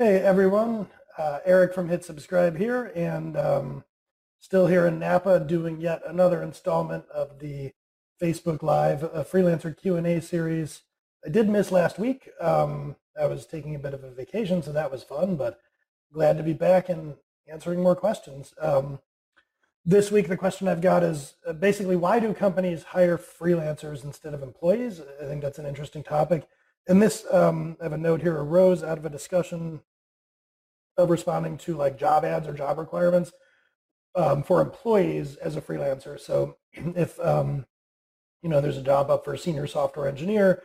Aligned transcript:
Hey 0.00 0.18
everyone, 0.18 0.86
uh, 1.18 1.40
Eric 1.44 1.74
from 1.74 1.88
Hit 1.88 2.04
Subscribe 2.04 2.56
here, 2.56 2.92
and 2.94 3.36
um, 3.36 3.84
still 4.38 4.68
here 4.68 4.86
in 4.86 5.00
Napa 5.00 5.40
doing 5.40 5.80
yet 5.80 6.02
another 6.06 6.40
installment 6.40 7.04
of 7.12 7.40
the 7.40 7.72
Facebook 8.22 8.62
Live 8.62 9.02
uh, 9.02 9.24
Freelancer 9.24 9.76
Q&A 9.76 10.20
series. 10.20 10.82
I 11.26 11.30
did 11.30 11.48
miss 11.48 11.72
last 11.72 11.98
week. 11.98 12.30
Um, 12.40 12.94
I 13.20 13.26
was 13.26 13.44
taking 13.44 13.74
a 13.74 13.80
bit 13.80 13.92
of 13.92 14.04
a 14.04 14.12
vacation, 14.12 14.62
so 14.62 14.70
that 14.70 14.92
was 14.92 15.02
fun, 15.02 15.34
but 15.34 15.58
glad 16.12 16.36
to 16.36 16.44
be 16.44 16.52
back 16.52 16.88
and 16.88 17.16
answering 17.50 17.82
more 17.82 17.96
questions. 17.96 18.54
Um, 18.60 19.00
this 19.84 20.12
week, 20.12 20.28
the 20.28 20.36
question 20.36 20.68
I've 20.68 20.80
got 20.80 21.02
is 21.02 21.34
uh, 21.44 21.54
basically 21.54 21.96
why 21.96 22.20
do 22.20 22.32
companies 22.32 22.84
hire 22.84 23.18
freelancers 23.18 24.04
instead 24.04 24.32
of 24.32 24.44
employees? 24.44 25.00
I 25.20 25.24
think 25.24 25.42
that's 25.42 25.58
an 25.58 25.66
interesting 25.66 26.04
topic. 26.04 26.46
And 26.88 27.02
this, 27.02 27.26
um, 27.30 27.76
I 27.80 27.84
have 27.84 27.92
a 27.92 27.98
note 27.98 28.22
here, 28.22 28.34
arose 28.34 28.82
out 28.82 28.96
of 28.96 29.04
a 29.04 29.10
discussion 29.10 29.80
of 30.96 31.10
responding 31.10 31.58
to 31.58 31.76
like 31.76 31.98
job 31.98 32.24
ads 32.24 32.48
or 32.48 32.54
job 32.54 32.78
requirements 32.78 33.30
um, 34.14 34.42
for 34.42 34.62
employees 34.62 35.36
as 35.36 35.54
a 35.54 35.60
freelancer. 35.60 36.18
So 36.18 36.56
if 36.72 37.20
um, 37.20 37.66
you 38.42 38.48
know 38.48 38.62
there's 38.62 38.78
a 38.78 38.82
job 38.82 39.10
up 39.10 39.24
for 39.24 39.34
a 39.34 39.38
senior 39.38 39.66
software 39.66 40.08
engineer, 40.08 40.62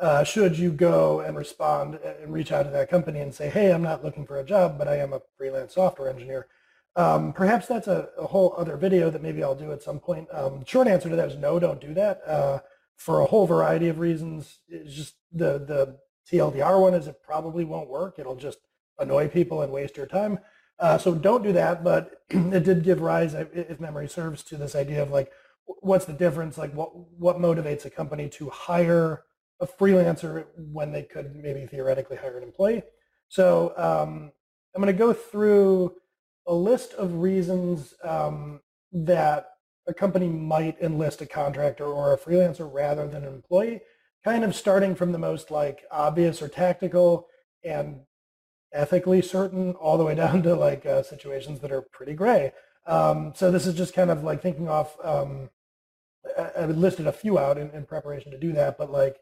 uh, 0.00 0.24
should 0.24 0.58
you 0.58 0.72
go 0.72 1.20
and 1.20 1.36
respond 1.36 1.96
and 1.96 2.32
reach 2.32 2.52
out 2.52 2.64
to 2.64 2.70
that 2.70 2.88
company 2.88 3.20
and 3.20 3.34
say, 3.34 3.50
hey, 3.50 3.70
I'm 3.70 3.82
not 3.82 4.02
looking 4.02 4.26
for 4.26 4.38
a 4.38 4.44
job, 4.44 4.78
but 4.78 4.88
I 4.88 4.96
am 4.96 5.12
a 5.12 5.20
freelance 5.36 5.74
software 5.74 6.08
engineer. 6.08 6.46
Um, 6.96 7.34
perhaps 7.34 7.66
that's 7.66 7.88
a, 7.88 8.08
a, 8.16 8.26
whole 8.26 8.54
other 8.56 8.78
video 8.78 9.10
that 9.10 9.22
maybe 9.22 9.42
I'll 9.42 9.54
do 9.54 9.70
at 9.70 9.82
some 9.82 10.00
point. 10.00 10.28
Um, 10.32 10.64
short 10.64 10.88
answer 10.88 11.10
to 11.10 11.16
that 11.16 11.28
is 11.28 11.36
no, 11.36 11.58
don't 11.58 11.78
do 11.78 11.92
that 11.92 12.22
uh, 12.26 12.60
for 12.96 13.20
a 13.20 13.26
whole 13.26 13.46
variety 13.46 13.88
of 13.88 13.98
reasons. 13.98 14.60
It's 14.68 14.94
just 14.94 15.14
the 15.32 15.58
the 15.58 15.98
TLDR 16.30 16.80
one 16.80 16.94
is 16.94 17.06
it 17.06 17.22
probably 17.22 17.64
won't 17.64 17.88
work. 17.88 18.18
It'll 18.18 18.36
just 18.36 18.58
annoy 18.98 19.28
people 19.28 19.62
and 19.62 19.72
waste 19.72 19.96
your 19.96 20.06
time. 20.06 20.38
Uh, 20.78 20.98
so 20.98 21.14
don't 21.14 21.42
do 21.42 21.52
that. 21.52 21.84
But 21.84 22.22
it 22.30 22.64
did 22.64 22.82
give 22.82 23.00
rise, 23.00 23.34
if 23.34 23.80
memory 23.80 24.08
serves, 24.08 24.42
to 24.44 24.56
this 24.56 24.74
idea 24.74 25.02
of 25.02 25.10
like, 25.10 25.30
what's 25.66 26.04
the 26.04 26.12
difference? 26.12 26.58
Like, 26.58 26.72
what 26.72 26.90
what 26.96 27.38
motivates 27.38 27.84
a 27.84 27.90
company 27.90 28.28
to 28.30 28.50
hire 28.50 29.24
a 29.60 29.66
freelancer 29.66 30.46
when 30.56 30.92
they 30.92 31.02
could 31.02 31.34
maybe 31.34 31.66
theoretically 31.66 32.16
hire 32.16 32.36
an 32.36 32.44
employee? 32.44 32.82
So 33.28 33.72
um, 33.76 34.30
I'm 34.74 34.82
going 34.82 34.94
to 34.94 34.98
go 34.98 35.12
through 35.12 35.94
a 36.46 36.54
list 36.54 36.92
of 36.94 37.14
reasons 37.14 37.94
um, 38.04 38.60
that 38.92 39.55
a 39.86 39.94
company 39.94 40.28
might 40.28 40.80
enlist 40.80 41.20
a 41.20 41.26
contractor 41.26 41.84
or 41.84 42.12
a 42.12 42.18
freelancer 42.18 42.68
rather 42.70 43.06
than 43.06 43.24
an 43.24 43.34
employee, 43.34 43.80
kind 44.24 44.44
of 44.44 44.54
starting 44.54 44.94
from 44.94 45.12
the 45.12 45.18
most 45.18 45.50
like 45.50 45.84
obvious 45.90 46.42
or 46.42 46.48
tactical 46.48 47.28
and 47.64 48.00
ethically 48.72 49.22
certain 49.22 49.72
all 49.74 49.96
the 49.96 50.04
way 50.04 50.14
down 50.24 50.42
to 50.42 50.54
like 50.54 50.84
uh, 50.86 51.02
situations 51.02 51.60
that 51.60 51.72
are 51.72 51.82
pretty 51.82 52.14
gray. 52.14 52.52
Um, 52.86 53.32
so 53.34 53.50
this 53.50 53.66
is 53.66 53.74
just 53.74 53.94
kind 53.94 54.10
of 54.10 54.22
like 54.22 54.42
thinking 54.42 54.68
off, 54.68 54.96
um, 55.04 55.50
I, 56.38 56.62
I 56.62 56.66
listed 56.66 57.06
a 57.06 57.12
few 57.12 57.38
out 57.38 57.58
in, 57.58 57.70
in, 57.70 57.84
preparation 57.84 58.30
to 58.30 58.38
do 58.38 58.52
that, 58.52 58.78
but 58.78 58.92
like 58.92 59.16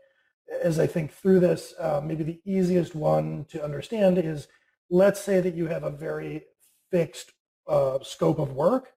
as 0.63 0.79
I 0.79 0.87
think 0.87 1.13
through 1.13 1.41
this, 1.41 1.73
uh, 1.79 2.03
maybe 2.05 2.25
the 2.25 2.41
easiest 2.45 2.95
one 2.95 3.47
to 3.51 3.65
understand 3.65 4.19
is 4.19 4.49
let's 4.91 5.21
say 5.21 5.41
that 5.41 5.55
you 5.55 5.67
have 5.67 5.83
a 5.83 5.91
very 5.91 6.45
fixed 6.91 7.33
uh, 7.67 7.99
scope 8.03 8.39
of 8.39 8.53
work, 8.53 8.93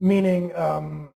meaning 0.00 0.54
um, 0.56 1.10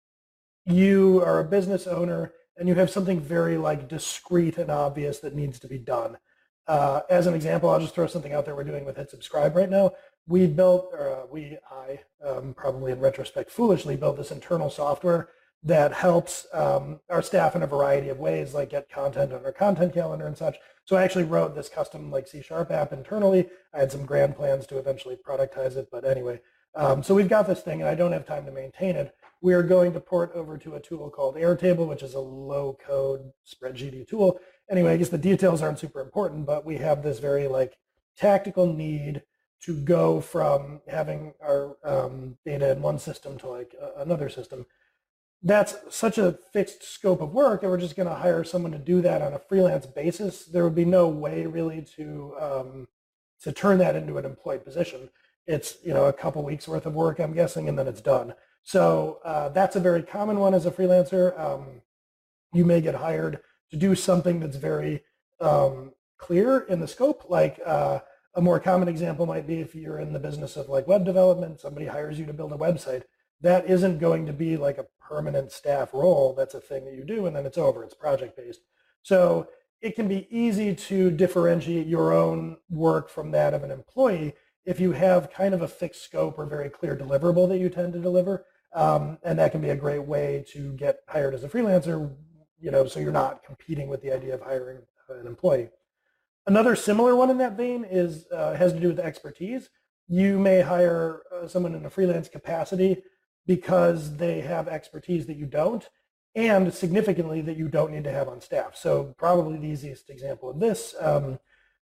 you 0.67 1.23
are 1.25 1.41
a 1.41 1.45
business 1.45 1.87
owner 1.87 2.33
and 2.57 2.69
you 2.69 2.75
have 2.75 2.91
something 2.91 3.21
very 3.21 3.57
like 3.57 3.89
discrete 3.89 4.59
and 4.59 4.71
obvious 4.71 5.19
that 5.21 5.35
needs 5.35 5.59
to 5.61 5.69
be 5.69 5.79
done. 5.79 6.19
Uh, 6.67 7.01
as 7.09 7.27
an 7.27 7.35
example, 7.35 7.69
I'll 7.69 7.81
just 7.81 7.95
throw 7.95 8.07
something 8.07 8.33
out 8.33 8.45
there 8.45 8.55
we're 8.55 8.65
doing 8.65 8.85
with 8.85 8.97
Hit 8.97 9.11
Subscribe 9.11 9.57
right 9.57 9.71
now. 9.71 9.93
We 10.29 10.47
built, 10.47 10.93
uh, 10.95 11.23
we, 11.31 11.59
I, 11.71 12.01
um, 12.25 12.55
probably 12.55 12.93
in 12.93 13.01
retrospect 13.01 13.51
foolishly, 13.51 13.97
built 13.97 14.17
this 14.17 14.31
internal 14.31 14.71
software 14.71 15.31
that 15.63 15.93
helps 15.93 16.47
um, 16.53 17.01
our 17.11 17.23
staff 17.23 17.57
in 17.57 17.63
a 17.63 17.67
variety 17.67 18.09
of 18.09 18.19
ways, 18.19 18.55
like 18.55 18.71
get 18.71 18.91
content 18.91 19.33
on 19.33 19.45
our 19.45 19.53
content 19.53 19.93
calendar 19.93 20.27
and 20.27 20.37
such. 20.37 20.57
So 20.85 20.97
I 20.97 21.03
actually 21.03 21.25
wrote 21.25 21.55
this 21.55 21.69
custom 21.69 22.11
like 22.11 22.29
C 22.29 22.43
Sharp 22.43 22.71
app 22.71 22.93
internally. 22.93 23.49
I 23.75 23.81
had 23.81 23.91
some 23.91 24.07
grand 24.07 24.37
plans 24.37 24.67
to 24.69 24.79
eventually 24.79 25.17
productize 25.17 25.77
it, 25.77 25.89
but 25.91 26.05
anyway. 26.05 26.41
Um, 26.75 27.03
so 27.03 27.15
we've 27.15 27.29
got 27.29 27.47
this 27.47 27.61
thing, 27.61 27.81
and 27.81 27.89
I 27.89 27.95
don't 27.95 28.13
have 28.13 28.27
time 28.27 28.45
to 28.47 28.53
maintain 28.53 28.97
it. 28.97 29.15
We 29.43 29.55
are 29.55 29.63
going 29.63 29.93
to 29.95 30.01
port 30.01 30.33
over 30.35 30.59
to 30.59 30.75
a 30.75 30.81
tool 30.81 31.11
called 31.11 31.37
Airtable, 31.37 31.89
which 31.89 32.03
is 32.03 32.15
a 32.15 32.21
low-code 32.21 33.33
spreadsheety 33.47 34.07
tool 34.07 34.41
anyway, 34.71 34.95
I 34.95 34.97
guess 34.97 35.09
the 35.09 35.19
details 35.19 35.61
aren't 35.61 35.81
super 35.81 36.01
important, 36.01 36.47
but 36.47 36.65
we 36.65 36.79
have 36.79 37.03
this 37.03 37.19
very 37.19 37.49
like 37.49 37.77
tactical 38.17 38.73
need 38.73 39.23
to 39.63 39.77
go 39.77 40.21
from 40.21 40.81
having 40.89 41.35
our 41.43 41.77
um, 41.85 42.39
data 42.47 42.71
in 42.71 42.81
one 42.81 42.99
system 42.99 43.37
to 43.39 43.49
like 43.49 43.75
uh, 43.83 44.01
another 44.01 44.29
system. 44.29 44.65
That's 45.43 45.75
such 45.91 46.19
a 46.19 46.39
fixed 46.53 46.83
scope 46.83 47.21
of 47.21 47.33
work 47.33 47.61
that 47.61 47.69
we're 47.69 47.79
just 47.79 47.97
going 47.97 48.09
to 48.09 48.15
hire 48.15 48.45
someone 48.45 48.73
to 48.73 48.79
do 48.79 49.01
that 49.03 49.23
on 49.23 49.33
a 49.33 49.39
freelance 49.39 49.87
basis. 49.87 50.45
There 50.45 50.65
would 50.65 50.75
be 50.75 50.85
no 50.85 51.09
way 51.09 51.47
really 51.47 51.83
to 51.97 52.35
um, 52.41 52.89
to 53.43 53.53
turn 53.53 53.79
that 53.79 53.97
into 53.97 54.19
an 54.19 54.27
employed 54.27 54.65
position. 54.65 55.09
It's 55.47 55.79
you 55.85 55.93
know 55.93 56.07
a 56.07 56.13
couple 56.13 56.43
weeks 56.45 56.69
worth 56.69 56.87
of 56.87 56.95
work, 56.95 57.19
I'm 57.19 57.35
guessing, 57.35 57.69
and 57.69 57.79
then 57.79 57.89
it's 57.89 58.01
done. 58.01 58.35
So 58.63 59.21
uh, 59.25 59.49
that's 59.51 59.77
a 59.77 59.81
very 59.81 60.03
common 60.03 60.39
one 60.39 60.55
as 60.55 60.67
a 60.67 60.71
freelancer. 60.71 61.39
Um, 61.39 61.83
you 62.53 62.65
may 62.65 62.81
get 62.81 62.97
hired 62.97 63.41
to 63.71 63.77
do 63.77 63.95
something 63.95 64.41
that's 64.41 64.57
very 64.57 65.03
um, 65.41 65.93
clear 66.19 66.61
in 66.61 66.81
the 66.81 66.89
scope. 66.89 67.25
Like 67.29 67.61
uh, 67.65 68.01
a 68.35 68.41
more 68.41 68.61
common 68.61 68.89
example 68.89 69.27
might 69.27 69.47
be 69.47 69.61
if 69.61 69.75
you're 69.75 69.99
in 69.99 70.13
the 70.13 70.19
business 70.19 70.57
of 70.57 70.69
like 70.69 70.87
web 70.87 71.05
development, 71.05 71.61
somebody 71.61 71.87
hires 71.87 72.19
you 72.19 72.27
to 72.27 72.33
build 72.33 72.53
a 72.53 72.57
website. 72.57 73.03
That 73.41 73.69
isn't 73.71 73.99
going 73.99 74.27
to 74.27 74.33
be 74.33 74.57
like 74.57 74.79
a 74.79 74.87
permanent 75.01 75.51
staff 75.51 75.95
role. 75.95 76.35
That's 76.37 76.55
a 76.55 76.61
thing 76.61 76.85
that 76.85 76.95
you 76.95 77.05
do 77.05 77.27
and 77.27 77.35
then 77.35 77.47
it's 77.47 77.59
over. 77.59 77.83
It's 77.83 77.95
project 77.95 78.37
based. 78.37 78.61
So 79.03 79.49
it 79.81 79.97
can 79.97 80.09
be 80.09 80.29
easy 80.31 80.75
to 80.75 81.11
differentiate 81.11 81.87
your 81.87 82.13
own 82.13 82.59
work 82.69 83.09
from 83.09 83.31
that 83.31 83.55
of 83.55 83.65
an 83.65 83.71
employee 83.71 84.35
if 84.65 84.81
you 84.81 84.93
have 84.93 85.33
kind 85.33 85.55
of 85.55 85.63
a 85.63 85.69
fixed 85.69 86.03
scope 86.03 86.39
or 86.39 86.47
very 86.47 86.69
clear 86.69 86.97
deliverable 86.97 87.49
that 87.49 87.59
you 87.59 87.69
tend 87.69 87.93
to 87.95 87.99
deliver. 87.99 88.45
Um, 88.73 89.19
and 89.25 89.39
that 89.39 89.51
can 89.51 89.61
be 89.61 89.71
a 89.71 89.77
great 89.77 90.05
way 90.05 90.45
to 90.53 90.73
get 90.75 91.01
hired 91.09 91.35
as 91.35 91.43
a 91.43 91.49
freelancer 91.49 92.15
you 92.61 92.71
know, 92.71 92.87
so 92.87 93.01
you're 93.01 93.13
not 93.13 93.43
competing 93.43 93.89
with 93.89 94.03
the 94.03 94.13
idea 94.13 94.35
of 94.35 94.43
hiring 94.43 94.79
an 95.09 95.27
employee. 95.27 95.71
Another 96.47 96.77
similar 96.77 97.17
one 97.17 97.31
in 97.31 97.39
that 97.39 97.57
vein 97.57 97.87
is 97.89 98.27
uh, 98.33 98.55
has 98.55 98.73
to 98.73 98.81
do 98.81 98.89
with 98.89 98.99
expertise. 98.99 99.71
You 100.09 100.39
may 100.39 100.61
hire 100.61 101.23
uh, 101.33 101.49
someone 101.49 101.75
in 101.75 101.87
a 101.87 101.91
freelance 101.91 102.29
capacity 102.29 103.03
because 103.47 104.17
they 104.17 104.41
have 104.41 104.69
expertise 104.69 105.27
that 105.27 105.37
you 105.37 105.47
don't, 105.47 105.89
and 106.35 106.73
significantly 106.73 107.41
that 107.43 107.57
you 107.57 107.69
don't 107.69 107.93
need 107.93 108.05
to 108.05 108.13
have 108.13 108.29
on 108.29 108.41
staff. 108.41 108.77
So 108.77 109.15
probably 109.19 109.59
the 109.59 109.69
easiest 109.69 110.11
example 110.11 110.51
of 110.51 110.61
this 110.61 110.95
um, 111.01 111.39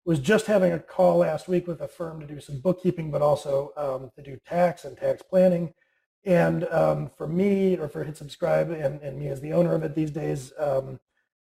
was 0.07 0.19
just 0.19 0.45
having 0.45 0.72
a 0.72 0.79
call 0.79 1.18
last 1.18 1.50
week 1.50 1.68
with 1.68 1.81
a 1.81 1.88
firm 1.88 2.22
to 2.22 2.25
do 2.25 2.40
some 2.40 2.62
bookkeeping, 2.62 3.12
but 3.12 3.22
also 3.22 3.73
um, 3.75 4.09
to 4.16 4.22
do 4.22 4.40
tax 4.47 4.85
and 4.85 4.95
tax 4.95 5.22
planning. 5.22 5.73
And 6.23 6.63
um, 6.69 7.09
for 7.18 7.28
me, 7.28 7.78
or 7.78 7.90
for 7.90 8.06
Hit 8.06 8.16
Subscribe, 8.16 8.72
and, 8.72 9.01
and 9.01 9.19
me 9.19 9.28
as 9.28 9.41
the 9.41 9.51
owner 9.51 9.75
of 9.75 9.84
it 9.84 9.96
these 9.96 10.12
days, 10.12 10.53
um, 10.57 11.01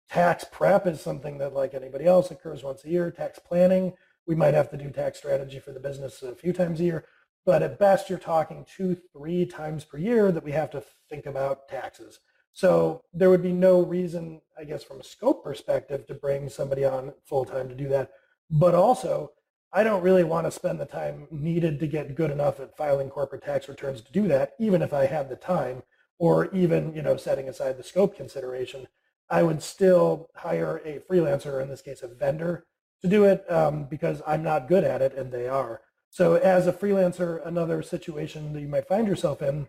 tax 0.08 0.46
prep 0.50 0.86
is 0.86 1.02
something 1.02 1.36
that, 1.38 1.52
like 1.52 1.74
anybody 1.74 2.06
else, 2.06 2.30
occurs 2.30 2.64
once 2.64 2.86
a 2.86 2.88
year. 2.88 3.10
Tax 3.10 3.38
planning, 3.38 3.92
we 4.26 4.34
might 4.34 4.54
have 4.54 4.70
to 4.70 4.78
do 4.78 4.90
tax 4.90 5.18
strategy 5.18 5.58
for 5.58 5.72
the 5.72 5.78
business 5.78 6.22
a 6.22 6.34
few 6.34 6.54
times 6.54 6.80
a 6.80 6.84
year. 6.84 7.04
But 7.44 7.62
at 7.62 7.78
best, 7.78 8.08
you're 8.08 8.18
talking 8.18 8.64
two, 8.74 8.96
three 9.12 9.44
times 9.44 9.84
per 9.84 9.98
year 9.98 10.32
that 10.32 10.42
we 10.42 10.52
have 10.52 10.70
to 10.70 10.82
think 11.10 11.26
about 11.26 11.68
taxes. 11.68 12.18
So 12.54 13.02
there 13.12 13.28
would 13.28 13.42
be 13.42 13.52
no 13.52 13.82
reason, 13.82 14.40
I 14.58 14.64
guess, 14.64 14.82
from 14.82 15.00
a 15.00 15.04
scope 15.04 15.44
perspective, 15.44 16.06
to 16.06 16.14
bring 16.14 16.48
somebody 16.48 16.86
on 16.86 17.12
full 17.26 17.44
time 17.44 17.68
to 17.68 17.74
do 17.74 17.88
that. 17.88 18.12
But 18.50 18.74
also, 18.74 19.32
I 19.72 19.82
don't 19.82 20.02
really 20.02 20.24
want 20.24 20.46
to 20.46 20.50
spend 20.50 20.78
the 20.78 20.86
time 20.86 21.26
needed 21.30 21.80
to 21.80 21.86
get 21.86 22.14
good 22.14 22.30
enough 22.30 22.60
at 22.60 22.76
filing 22.76 23.10
corporate 23.10 23.42
tax 23.42 23.68
returns 23.68 24.02
to 24.02 24.12
do 24.12 24.28
that, 24.28 24.52
even 24.60 24.82
if 24.82 24.92
I 24.92 25.06
had 25.06 25.28
the 25.28 25.36
time, 25.36 25.82
or 26.18 26.52
even 26.54 26.94
you 26.94 27.02
know 27.02 27.16
setting 27.16 27.48
aside 27.48 27.76
the 27.76 27.82
scope 27.82 28.16
consideration. 28.16 28.86
I 29.30 29.42
would 29.42 29.62
still 29.62 30.28
hire 30.36 30.80
a 30.84 31.00
freelancer, 31.10 31.62
in 31.62 31.68
this 31.68 31.82
case 31.82 32.02
a 32.02 32.08
vendor, 32.08 32.66
to 33.02 33.08
do 33.08 33.24
it 33.24 33.50
um, 33.50 33.84
because 33.84 34.22
I'm 34.26 34.42
not 34.42 34.68
good 34.68 34.84
at 34.84 35.02
it 35.02 35.14
and 35.14 35.32
they 35.32 35.48
are. 35.48 35.80
So 36.10 36.34
as 36.34 36.66
a 36.66 36.72
freelancer, 36.72 37.44
another 37.44 37.82
situation 37.82 38.52
that 38.52 38.60
you 38.60 38.68
might 38.68 38.86
find 38.86 39.08
yourself 39.08 39.42
in, 39.42 39.66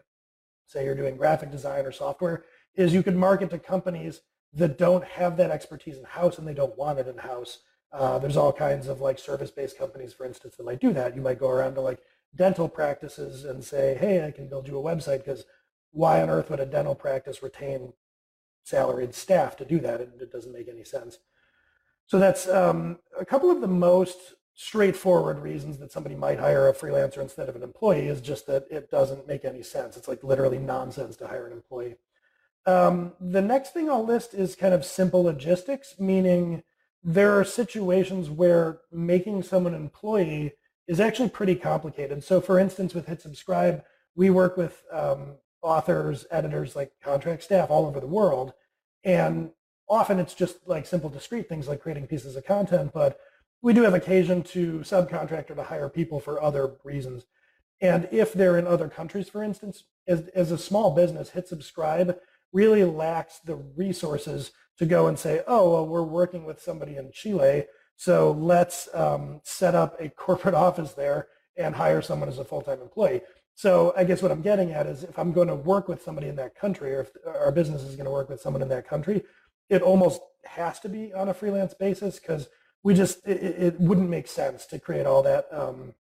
say 0.67 0.85
you're 0.85 0.93
doing 0.93 1.17
graphic 1.17 1.51
design 1.51 1.85
or 1.85 1.91
software, 1.91 2.45
is 2.75 2.93
you 2.93 3.01
could 3.01 3.15
market 3.15 3.49
to 3.49 3.57
companies 3.57 4.21
that 4.53 4.77
don't 4.77 5.03
have 5.03 5.37
that 5.37 5.51
expertise 5.51 5.97
in-house 5.97 6.37
and 6.37 6.47
they 6.47 6.53
don't 6.53 6.77
want 6.77 6.99
it 6.99 7.07
in-house. 7.07 7.59
Uh, 7.95 8.19
there's 8.19 8.35
all 8.35 8.51
kinds 8.51 8.87
of 8.89 8.99
like 8.99 9.17
service-based 9.17 9.77
companies, 9.77 10.13
for 10.13 10.25
instance, 10.25 10.57
that 10.57 10.65
might 10.65 10.81
do 10.81 10.91
that. 10.91 11.15
You 11.15 11.21
might 11.21 11.39
go 11.39 11.49
around 11.49 11.75
to 11.75 11.81
like 11.81 11.99
dental 12.35 12.67
practices 12.67 13.45
and 13.45 13.63
say, 13.63 13.95
hey, 13.97 14.25
I 14.25 14.31
can 14.31 14.49
build 14.49 14.67
you 14.67 14.77
a 14.77 14.83
website 14.83 15.19
because 15.19 15.45
why 15.91 16.21
on 16.21 16.29
earth 16.29 16.49
would 16.49 16.59
a 16.59 16.65
dental 16.65 16.95
practice 16.95 17.41
retain 17.41 17.93
salaried 18.65 19.15
staff 19.15 19.55
to 19.57 19.65
do 19.65 19.79
that? 19.79 20.01
It, 20.01 20.09
it 20.19 20.31
doesn't 20.31 20.51
make 20.51 20.67
any 20.67 20.83
sense. 20.83 21.19
So 22.07 22.19
that's 22.19 22.49
um, 22.49 22.99
a 23.17 23.25
couple 23.25 23.49
of 23.49 23.61
the 23.61 23.67
most 23.67 24.17
straightforward 24.55 25.39
reasons 25.39 25.77
that 25.77 25.91
somebody 25.91 26.15
might 26.15 26.39
hire 26.39 26.67
a 26.67 26.73
freelancer 26.73 27.19
instead 27.19 27.47
of 27.47 27.55
an 27.55 27.63
employee 27.63 28.07
is 28.07 28.21
just 28.21 28.45
that 28.47 28.65
it 28.69 28.91
doesn't 28.91 29.27
make 29.27 29.45
any 29.45 29.63
sense. 29.63 29.95
It's 29.95 30.07
like 30.07 30.23
literally 30.23 30.59
nonsense 30.59 31.15
to 31.17 31.27
hire 31.27 31.47
an 31.47 31.53
employee. 31.53 31.95
Um, 32.65 33.13
the 33.19 33.41
next 33.41 33.73
thing 33.73 33.89
I'll 33.89 34.05
list 34.05 34.33
is 34.33 34.55
kind 34.55 34.73
of 34.73 34.83
simple 34.83 35.23
logistics, 35.23 35.95
meaning 35.99 36.63
there 37.07 37.39
are 37.39 37.45
situations 37.45 38.31
where 38.31 38.79
making 38.91 39.43
someone 39.43 39.75
an 39.75 39.81
employee 39.81 40.53
is 40.87 40.99
actually 40.99 41.29
pretty 41.29 41.53
complicated. 41.55 42.23
So 42.23 42.41
for 42.41 42.57
instance, 42.57 42.95
with 42.95 43.05
Hit 43.05 43.21
Subscribe, 43.21 43.83
we 44.15 44.31
work 44.31 44.57
with 44.57 44.81
um, 44.91 45.35
authors, 45.61 46.25
editors, 46.31 46.75
like 46.75 46.91
contract 47.03 47.43
staff 47.43 47.69
all 47.69 47.85
over 47.85 47.99
the 47.99 48.07
world. 48.07 48.53
And 49.03 49.51
often 49.87 50.17
it's 50.17 50.33
just 50.33 50.67
like 50.67 50.87
simple 50.87 51.11
discrete 51.11 51.47
things 51.47 51.67
like 51.67 51.81
creating 51.81 52.07
pieces 52.07 52.35
of 52.35 52.43
content, 52.43 52.91
but 52.91 53.19
we 53.61 53.71
do 53.71 53.83
have 53.83 53.93
occasion 53.93 54.41
to 54.41 54.79
subcontract 54.79 55.51
or 55.51 55.55
to 55.55 55.63
hire 55.63 55.89
people 55.89 56.19
for 56.19 56.41
other 56.41 56.73
reasons. 56.83 57.25
And 57.81 58.07
if 58.11 58.33
they're 58.33 58.57
in 58.57 58.65
other 58.65 58.89
countries, 58.89 59.29
for 59.29 59.43
instance, 59.43 59.83
as, 60.07 60.27
as 60.29 60.51
a 60.51 60.57
small 60.57 60.95
business, 60.95 61.29
Hit 61.29 61.47
Subscribe 61.47 62.17
really 62.55 62.85
lacks 62.85 63.39
the 63.39 63.55
resources 63.55 64.51
to 64.77 64.85
go 64.85 65.07
and 65.07 65.19
say, 65.19 65.41
oh, 65.45 65.73
well, 65.73 65.85
we're 65.85 66.03
working 66.03 66.45
with 66.45 66.61
somebody 66.61 66.95
in 66.95 67.11
Chile, 67.13 67.65
so 67.97 68.31
let's 68.31 68.87
um, 68.93 69.41
set 69.43 69.75
up 69.75 69.99
a 69.99 70.09
corporate 70.09 70.55
office 70.67 70.93
there 70.93 71.27
and 71.57 71.75
hire 71.75 72.01
someone 72.01 72.29
as 72.29 72.39
a 72.39 72.45
full-time 72.45 72.81
employee. 72.81 73.21
So 73.55 73.93
I 73.95 74.03
guess 74.05 74.21
what 74.21 74.31
I'm 74.31 74.41
getting 74.41 74.71
at 74.71 74.85
is 74.85 75.03
if 75.03 75.19
I'm 75.19 75.33
going 75.33 75.47
to 75.49 75.55
work 75.55 75.87
with 75.87 76.01
somebody 76.01 76.27
in 76.27 76.35
that 76.37 76.55
country 76.55 76.93
or 76.93 77.01
if 77.01 77.11
our 77.25 77.51
business 77.51 77.83
is 77.83 77.95
going 77.95 78.05
to 78.05 78.11
work 78.11 78.29
with 78.29 78.41
someone 78.41 78.61
in 78.61 78.69
that 78.69 78.87
country, 78.87 79.23
it 79.69 79.81
almost 79.81 80.21
has 80.45 80.79
to 80.81 80.89
be 80.89 81.13
on 81.13 81.29
a 81.29 81.33
freelance 81.33 81.73
basis 81.73 82.19
because 82.19 82.47
we 82.83 82.93
just, 82.93 83.25
it, 83.25 83.41
it, 83.41 83.79
wouldn't 83.79 84.09
make 84.09 84.27
sense 84.27 84.65
to 84.67 84.79
create 84.79 85.05
all 85.05 85.23
that 85.23 85.47
um, 85.51 85.93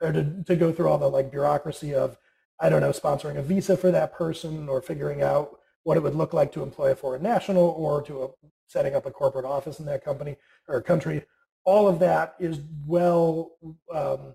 or 0.00 0.12
to, 0.12 0.42
to 0.44 0.56
go 0.56 0.72
through 0.72 0.88
all 0.88 0.98
the 0.98 1.08
like 1.08 1.30
bureaucracy 1.30 1.94
of, 1.94 2.18
I 2.60 2.68
don't 2.68 2.82
know, 2.82 2.90
sponsoring 2.90 3.36
a 3.36 3.42
visa 3.42 3.76
for 3.76 3.90
that 3.92 4.12
person 4.12 4.68
or 4.68 4.82
figuring 4.82 5.22
out 5.22 5.58
what 5.88 5.96
it 5.96 6.02
would 6.02 6.14
look 6.14 6.34
like 6.34 6.52
to 6.52 6.62
employ 6.62 6.90
a 6.90 6.94
foreign 6.94 7.22
national 7.22 7.64
or 7.70 8.02
to 8.02 8.24
a, 8.24 8.28
setting 8.66 8.94
up 8.94 9.06
a 9.06 9.10
corporate 9.10 9.46
office 9.46 9.80
in 9.80 9.86
that 9.86 10.04
company 10.04 10.36
or 10.68 10.82
country. 10.82 11.24
All 11.64 11.88
of 11.88 11.98
that 12.00 12.34
is 12.38 12.60
well 12.86 13.52
um, 13.90 14.34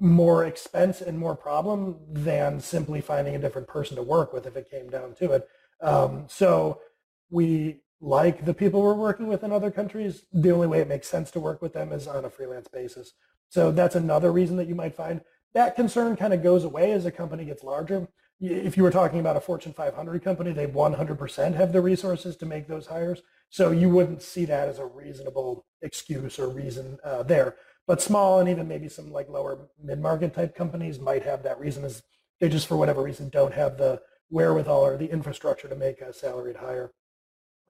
more 0.00 0.46
expense 0.46 1.02
and 1.02 1.18
more 1.18 1.36
problem 1.36 1.98
than 2.10 2.58
simply 2.58 3.02
finding 3.02 3.34
a 3.34 3.38
different 3.38 3.68
person 3.68 3.96
to 3.96 4.02
work 4.02 4.32
with 4.32 4.46
if 4.46 4.56
it 4.56 4.70
came 4.70 4.88
down 4.88 5.14
to 5.16 5.32
it. 5.32 5.46
Um, 5.82 6.24
so 6.26 6.80
we 7.28 7.82
like 8.00 8.46
the 8.46 8.54
people 8.54 8.80
we're 8.80 8.94
working 8.94 9.26
with 9.26 9.44
in 9.44 9.52
other 9.52 9.70
countries. 9.70 10.22
The 10.32 10.52
only 10.52 10.68
way 10.68 10.80
it 10.80 10.88
makes 10.88 11.06
sense 11.06 11.30
to 11.32 11.40
work 11.40 11.60
with 11.60 11.74
them 11.74 11.92
is 11.92 12.06
on 12.06 12.24
a 12.24 12.30
freelance 12.30 12.68
basis. 12.68 13.12
So 13.50 13.72
that's 13.72 13.94
another 13.94 14.32
reason 14.32 14.56
that 14.56 14.68
you 14.68 14.74
might 14.74 14.96
find 14.96 15.20
that 15.54 15.76
concern 15.76 16.16
kind 16.16 16.32
of 16.32 16.42
goes 16.42 16.64
away 16.64 16.92
as 16.92 17.06
a 17.06 17.10
company 17.10 17.44
gets 17.44 17.62
larger. 17.62 18.08
If 18.40 18.76
you 18.76 18.82
were 18.84 18.90
talking 18.90 19.18
about 19.18 19.36
a 19.36 19.40
Fortune 19.40 19.72
500 19.72 20.22
company, 20.22 20.52
they 20.52 20.66
100% 20.66 21.54
have 21.54 21.72
the 21.72 21.80
resources 21.80 22.36
to 22.36 22.46
make 22.46 22.68
those 22.68 22.86
hires. 22.86 23.22
So 23.50 23.72
you 23.72 23.88
wouldn't 23.88 24.22
see 24.22 24.44
that 24.44 24.68
as 24.68 24.78
a 24.78 24.86
reasonable 24.86 25.66
excuse 25.82 26.38
or 26.38 26.48
reason 26.48 26.98
uh, 27.04 27.24
there. 27.24 27.56
But 27.86 28.02
small 28.02 28.38
and 28.38 28.48
even 28.48 28.68
maybe 28.68 28.88
some 28.88 29.10
like 29.10 29.28
lower 29.28 29.68
mid-market 29.82 30.34
type 30.34 30.54
companies 30.54 31.00
might 31.00 31.24
have 31.24 31.42
that 31.42 31.58
reason 31.58 31.84
as 31.84 32.02
they 32.40 32.48
just 32.48 32.68
for 32.68 32.76
whatever 32.76 33.02
reason 33.02 33.28
don't 33.28 33.54
have 33.54 33.78
the 33.78 34.00
wherewithal 34.30 34.84
or 34.84 34.96
the 34.96 35.10
infrastructure 35.10 35.68
to 35.68 35.74
make 35.74 36.00
a 36.00 36.12
salaried 36.12 36.56
hire. 36.56 36.92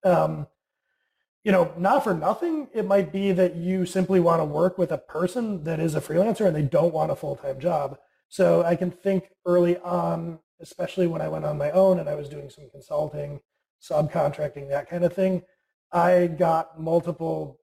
Um, 0.05 0.49
you 1.45 1.53
know, 1.53 1.73
not 1.79 2.05
for 2.05 2.15
nothing, 2.15 2.69
it 2.75 2.85
might 2.85 3.13
be 3.13 3.33
that 3.33 3.55
you 3.55 3.87
simply 3.87 4.21
want 4.21 4.41
to 4.41 4.45
work 4.45 4.77
with 4.77 4.93
a 4.93 4.99
person 4.99 5.65
that 5.65 5.81
is 5.81 5.95
a 5.95 6.01
freelancer 6.01 6.47
and 6.47 6.55
they 6.55 6.63
don't 6.63 6.93
want 6.93 7.11
a 7.11 7.17
full-time 7.17 7.61
job. 7.61 7.97
So 8.29 8.63
I 8.63 8.77
can 8.77 8.91
think 8.91 9.31
early 9.47 9.79
on, 9.79 10.41
especially 10.61 11.07
when 11.07 11.23
I 11.23 11.29
went 11.29 11.45
on 11.45 11.59
my 11.59 11.71
own 11.71 11.99
and 11.99 12.09
I 12.09 12.15
was 12.15 12.29
doing 12.29 12.51
some 12.51 12.69
consulting, 12.71 13.41
subcontracting, 13.83 14.69
that 14.69 14.89
kind 14.89 15.05
of 15.05 15.13
thing, 15.13 15.43
I 15.93 16.27
got 16.27 16.81
multiple, 16.81 17.61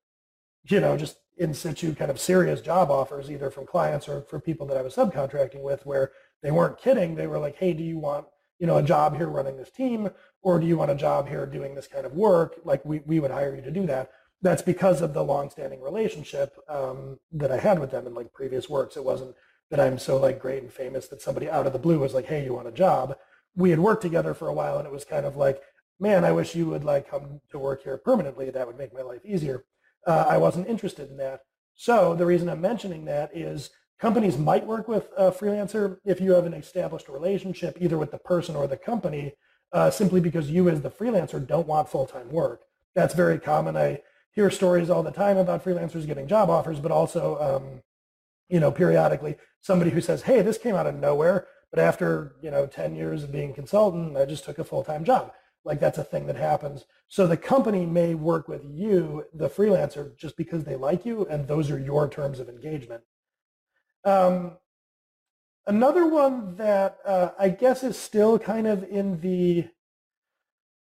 you 0.64 0.80
know, 0.80 0.98
just 0.98 1.18
in 1.38 1.54
situ 1.54 1.94
kind 1.94 2.10
of 2.10 2.20
serious 2.20 2.62
job 2.62 2.90
offers 2.90 3.30
either 3.30 3.52
from 3.52 3.66
clients 3.66 4.08
or 4.08 4.22
for 4.22 4.40
people 4.40 4.66
that 4.68 4.78
I 4.78 4.82
was 4.82 4.96
subcontracting 4.96 5.62
with 5.62 5.86
where 5.86 6.12
they 6.42 6.52
weren't 6.52 6.78
kidding. 6.78 7.16
They 7.16 7.28
were 7.28 7.40
like, 7.40 7.58
hey, 7.58 7.74
do 7.74 7.84
you 7.84 7.98
want 7.98 8.26
you 8.60 8.68
know 8.68 8.78
a 8.78 8.84
job 8.84 9.18
here 9.18 9.28
running 9.28 9.58
this 9.58 9.72
team 9.72 10.10
or 10.42 10.60
do 10.60 10.68
you 10.68 10.78
want 10.78 10.92
a 10.92 10.96
job 10.96 11.28
here 11.28 11.46
doing 11.46 11.76
this 11.76 11.88
kind 11.88 12.06
of 12.06 12.14
work? 12.14 12.56
Like 12.64 12.84
we, 12.86 13.00
we 13.00 13.20
would 13.20 13.32
hire 13.32 13.56
you 13.56 13.62
to 13.62 13.72
do 13.72 13.86
that. 13.88 14.12
That's 14.42 14.62
because 14.62 15.02
of 15.02 15.14
the 15.14 15.24
longstanding 15.24 15.82
relationship 15.82 16.56
um, 16.70 17.20
that 17.32 17.52
I 17.52 17.58
had 17.58 17.80
with 17.80 17.92
them 17.92 18.08
in 18.08 18.14
like 18.14 18.34
previous 18.34 18.70
works. 18.70 18.96
It 18.96 19.04
wasn't 19.04 19.36
that 19.72 19.80
I'm 19.80 19.98
so 19.98 20.18
like 20.18 20.40
great 20.40 20.64
and 20.64 20.72
famous 20.72 21.08
that 21.08 21.22
somebody 21.22 21.50
out 21.50 21.68
of 21.68 21.74
the 21.74 21.80
blue 21.80 22.00
was 22.00 22.14
like, 22.14 22.26
hey, 22.26 22.44
you 22.44 22.54
want 22.54 22.68
a 22.68 22.72
job? 22.72 23.18
We 23.56 23.70
had 23.70 23.80
worked 23.80 24.02
together 24.02 24.34
for 24.34 24.48
a 24.48 24.54
while 24.54 24.78
and 24.78 24.86
it 24.86 24.92
was 24.92 25.06
kind 25.06 25.26
of 25.26 25.36
like, 25.36 25.62
man, 26.00 26.24
I 26.26 26.32
wish 26.32 26.56
you 26.56 26.68
would 26.68 26.84
like 26.84 27.10
come 27.10 27.42
to 27.50 27.60
work 27.60 27.84
here 27.84 27.98
permanently. 27.98 28.50
That 28.50 28.68
would 28.68 28.78
make 28.78 28.94
my 28.94 29.02
life 29.02 29.22
easier 29.26 29.66
uh, 30.06 30.26
I 30.28 30.38
wasn't 30.38 30.68
interested 30.68 31.10
in 31.10 31.18
that. 31.18 31.42
So 31.76 32.16
the 32.16 32.26
reason 32.26 32.50
I'm 32.50 32.62
mentioning 32.62 33.06
that 33.06 33.36
is 33.36 33.72
companies 34.00 34.38
might 34.38 34.66
work 34.66 34.88
with 34.88 35.10
a 35.18 35.32
freelancer 35.32 35.98
if 36.06 36.22
you 36.22 36.34
have 36.34 36.46
an 36.46 36.54
established 36.54 37.10
relationship 37.10 37.78
either 37.80 37.98
with 37.98 38.12
the 38.12 38.18
person 38.18 38.56
or 38.56 38.68
the 38.68 38.78
company 38.78 39.34
uh, 39.74 39.90
simply 39.90 40.22
because 40.22 40.50
you 40.50 40.70
as 40.70 40.82
the 40.82 40.92
freelancer 40.92 41.46
don't 41.46 41.68
want 41.68 41.90
full-time 41.90 42.30
work. 42.30 42.62
That's 42.94 43.14
very 43.14 43.40
common. 43.40 43.76
I 43.76 44.02
hear 44.32 44.50
stories 44.50 44.90
all 44.90 45.04
the 45.04 45.12
time 45.12 45.38
about 45.38 45.66
freelancers 45.66 46.06
getting 46.06 46.28
job 46.28 46.50
offers, 46.50 46.80
but 46.80 46.92
also, 46.92 47.38
um, 47.40 47.82
you 48.50 48.60
know, 48.60 48.72
periodically 48.72 49.36
somebody 49.62 49.92
who 49.92 50.02
says, 50.02 50.24
hey, 50.24 50.42
this 50.42 50.58
came 50.58 50.76
out 50.76 50.88
of 50.88 50.96
nowhere, 50.96 51.48
but 51.72 51.80
after, 51.80 52.36
you 52.42 52.52
know, 52.52 52.68
10 52.68 52.96
years 52.96 53.24
of 53.24 53.32
being 53.32 53.52
a 53.52 53.54
consultant, 53.54 54.16
I 54.16 54.26
just 54.26 54.46
took 54.46 54.60
a 54.60 54.64
full-time 54.64 55.04
job. 55.04 55.32
Like 55.64 55.80
that's 55.80 55.98
a 55.98 56.04
thing 56.04 56.28
that 56.28 56.36
happens. 56.36 56.86
So 57.08 57.26
the 57.26 57.38
company 57.38 57.86
may 57.86 58.14
work 58.14 58.48
with 58.48 58.64
you, 58.64 59.26
the 59.34 59.50
freelancer, 59.50 60.16
just 60.16 60.38
because 60.38 60.64
they 60.64 60.76
like 60.76 61.06
you, 61.06 61.26
and 61.26 61.48
those 61.48 61.72
are 61.72 61.80
your 61.80 62.08
terms 62.08 62.40
of 62.40 62.48
engagement. 62.48 63.02
Um, 64.04 64.58
another 65.66 66.06
one 66.06 66.56
that 66.58 67.00
uh, 67.04 67.30
I 67.40 67.50
guess 67.50 67.84
is 67.84 67.98
still 67.98 68.38
kind 68.38 68.68
of 68.68 68.84
in 68.84 69.22
the 69.22 69.68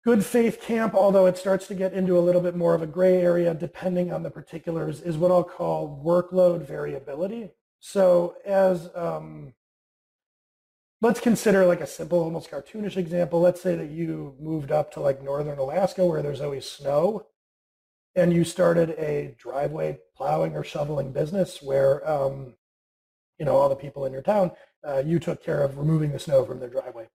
good 0.03 0.25
faith 0.25 0.61
camp, 0.61 0.93
although 0.93 1.27
it 1.27 1.37
starts 1.37 1.67
to 1.67 1.75
get 1.75 1.93
into 1.93 2.17
a 2.17 2.21
little 2.21 2.41
bit 2.41 2.55
more 2.55 2.75
of 2.75 2.81
a 2.81 2.87
gray 2.87 3.21
area 3.21 3.53
depending 3.53 4.11
on 4.11 4.23
the 4.23 4.29
particulars, 4.29 4.99
is 4.99 5.17
what 5.17 5.31
I'll 5.31 5.45
call 5.45 6.03
workload 6.05 6.67
variability. 6.67 7.51
So 7.85 8.35
as 8.45 8.89
um, 8.95 9.55
let's 11.01 11.19
consider 11.19 11.65
like 11.65 11.81
a 11.81 11.85
simple, 11.85 12.17
almost 12.17 12.49
cartoonish 12.49 12.95
example. 12.95 13.41
Let's 13.41 13.61
say 13.61 13.75
that 13.75 13.89
you 13.89 14.37
moved 14.39 14.71
up 14.71 14.93
to 14.93 15.01
like 15.01 15.21
northern 15.21 15.59
Alaska 15.59 16.05
where 16.05 16.21
there's 16.21 16.39
always 16.39 16.65
snow 16.65 17.27
and 18.15 18.31
you 18.31 18.45
started 18.45 18.91
a 18.91 19.35
driveway 19.37 19.99
plowing 20.15 20.55
or 20.55 20.63
shoveling 20.63 21.11
business 21.11 21.61
where, 21.61 22.09
um, 22.09 22.55
you 23.37 23.43
know, 23.43 23.57
all 23.57 23.67
the 23.67 23.75
people 23.75 24.05
in 24.05 24.13
your 24.13 24.21
town, 24.21 24.51
uh, 24.87 25.03
you 25.05 25.19
took 25.19 25.43
care 25.43 25.61
of 25.61 25.77
removing 25.77 26.13
the 26.13 26.19
snow 26.19 26.45
from 26.45 26.61
their 26.61 26.69
driveway. 26.69 27.09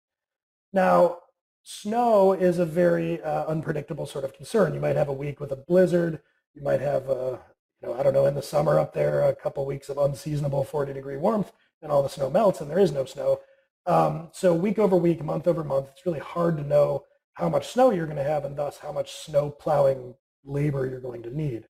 Now, 0.74 1.20
snow 1.64 2.34
is 2.34 2.60
a 2.60 2.66
very 2.66 3.22
uh, 3.22 3.46
unpredictable 3.46 4.06
sort 4.06 4.26
of 4.26 4.34
concern. 4.34 4.74
You 4.74 4.82
might 4.82 4.98
have 4.98 5.08
a 5.08 5.14
week 5.14 5.40
with 5.40 5.54
a 5.54 5.56
blizzard. 5.56 6.20
You 6.54 6.62
might 6.62 6.82
have, 6.82 7.08
a, 7.08 7.40
you 7.82 7.88
know, 7.88 7.96
I 7.96 8.04
don't 8.04 8.14
know, 8.14 8.26
in 8.26 8.36
the 8.36 8.42
summer 8.42 8.80
up 8.80 8.94
there, 8.94 9.22
a 9.22 9.36
couple 9.36 9.66
weeks 9.66 9.90
of 9.90 9.98
unseasonable 9.98 10.64
40 10.64 10.94
degree 10.94 11.18
warmth 11.18 11.52
and 11.82 11.92
all 11.92 12.04
the 12.04 12.10
snow 12.10 12.30
melts 12.30 12.62
and 12.62 12.70
there 12.70 12.80
is 12.80 12.92
no 12.92 13.06
snow. 13.06 13.40
Um, 13.86 14.30
so 14.34 14.54
week 14.54 14.80
over 14.80 14.98
week, 14.98 15.24
month 15.24 15.48
over 15.48 15.64
month, 15.64 15.88
it's 15.92 16.06
really 16.06 16.20
hard 16.20 16.58
to 16.58 16.64
know 16.64 17.06
how 17.34 17.50
much 17.50 17.68
snow 17.68 17.92
you're 17.92 18.06
going 18.06 18.18
to 18.18 18.24
have 18.24 18.46
and 18.46 18.58
thus 18.58 18.80
how 18.80 18.92
much 18.92 19.14
snow 19.14 19.50
plowing 19.50 20.16
labor 20.44 20.88
you're 20.88 21.00
going 21.00 21.24
to 21.24 21.36
need. 21.36 21.68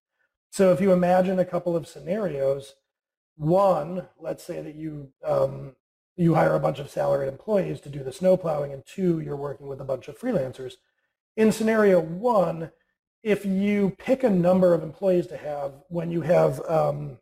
So 0.50 0.72
if 0.72 0.82
you 0.82 0.92
imagine 0.92 1.40
a 1.40 1.46
couple 1.46 1.76
of 1.76 1.88
scenarios, 1.88 2.76
one, 3.36 4.08
let's 4.20 4.44
say 4.44 4.62
that 4.62 4.76
you 4.76 5.12
um, 5.24 5.76
you 6.16 6.34
hire 6.34 6.56
a 6.56 6.60
bunch 6.60 6.80
of 6.80 6.90
salaried 6.90 7.30
employees 7.30 7.80
to 7.82 7.90
do 7.90 8.04
the 8.04 8.12
snow 8.12 8.36
plowing, 8.36 8.74
and 8.74 8.84
two, 8.86 9.20
you're 9.20 9.36
working 9.36 9.68
with 9.68 9.80
a 9.80 9.86
bunch 9.86 10.08
of 10.08 10.18
freelancers. 10.18 10.74
In 11.36 11.52
scenario 11.52 12.00
one, 12.00 12.72
if 13.28 13.46
you 13.46 13.94
pick 13.98 14.24
a 14.24 14.30
number 14.30 14.74
of 14.74 14.82
employees 14.82 15.28
to 15.28 15.36
have 15.36 15.74
when 15.90 16.10
you 16.10 16.22
have 16.22 16.62
um, 16.70 17.18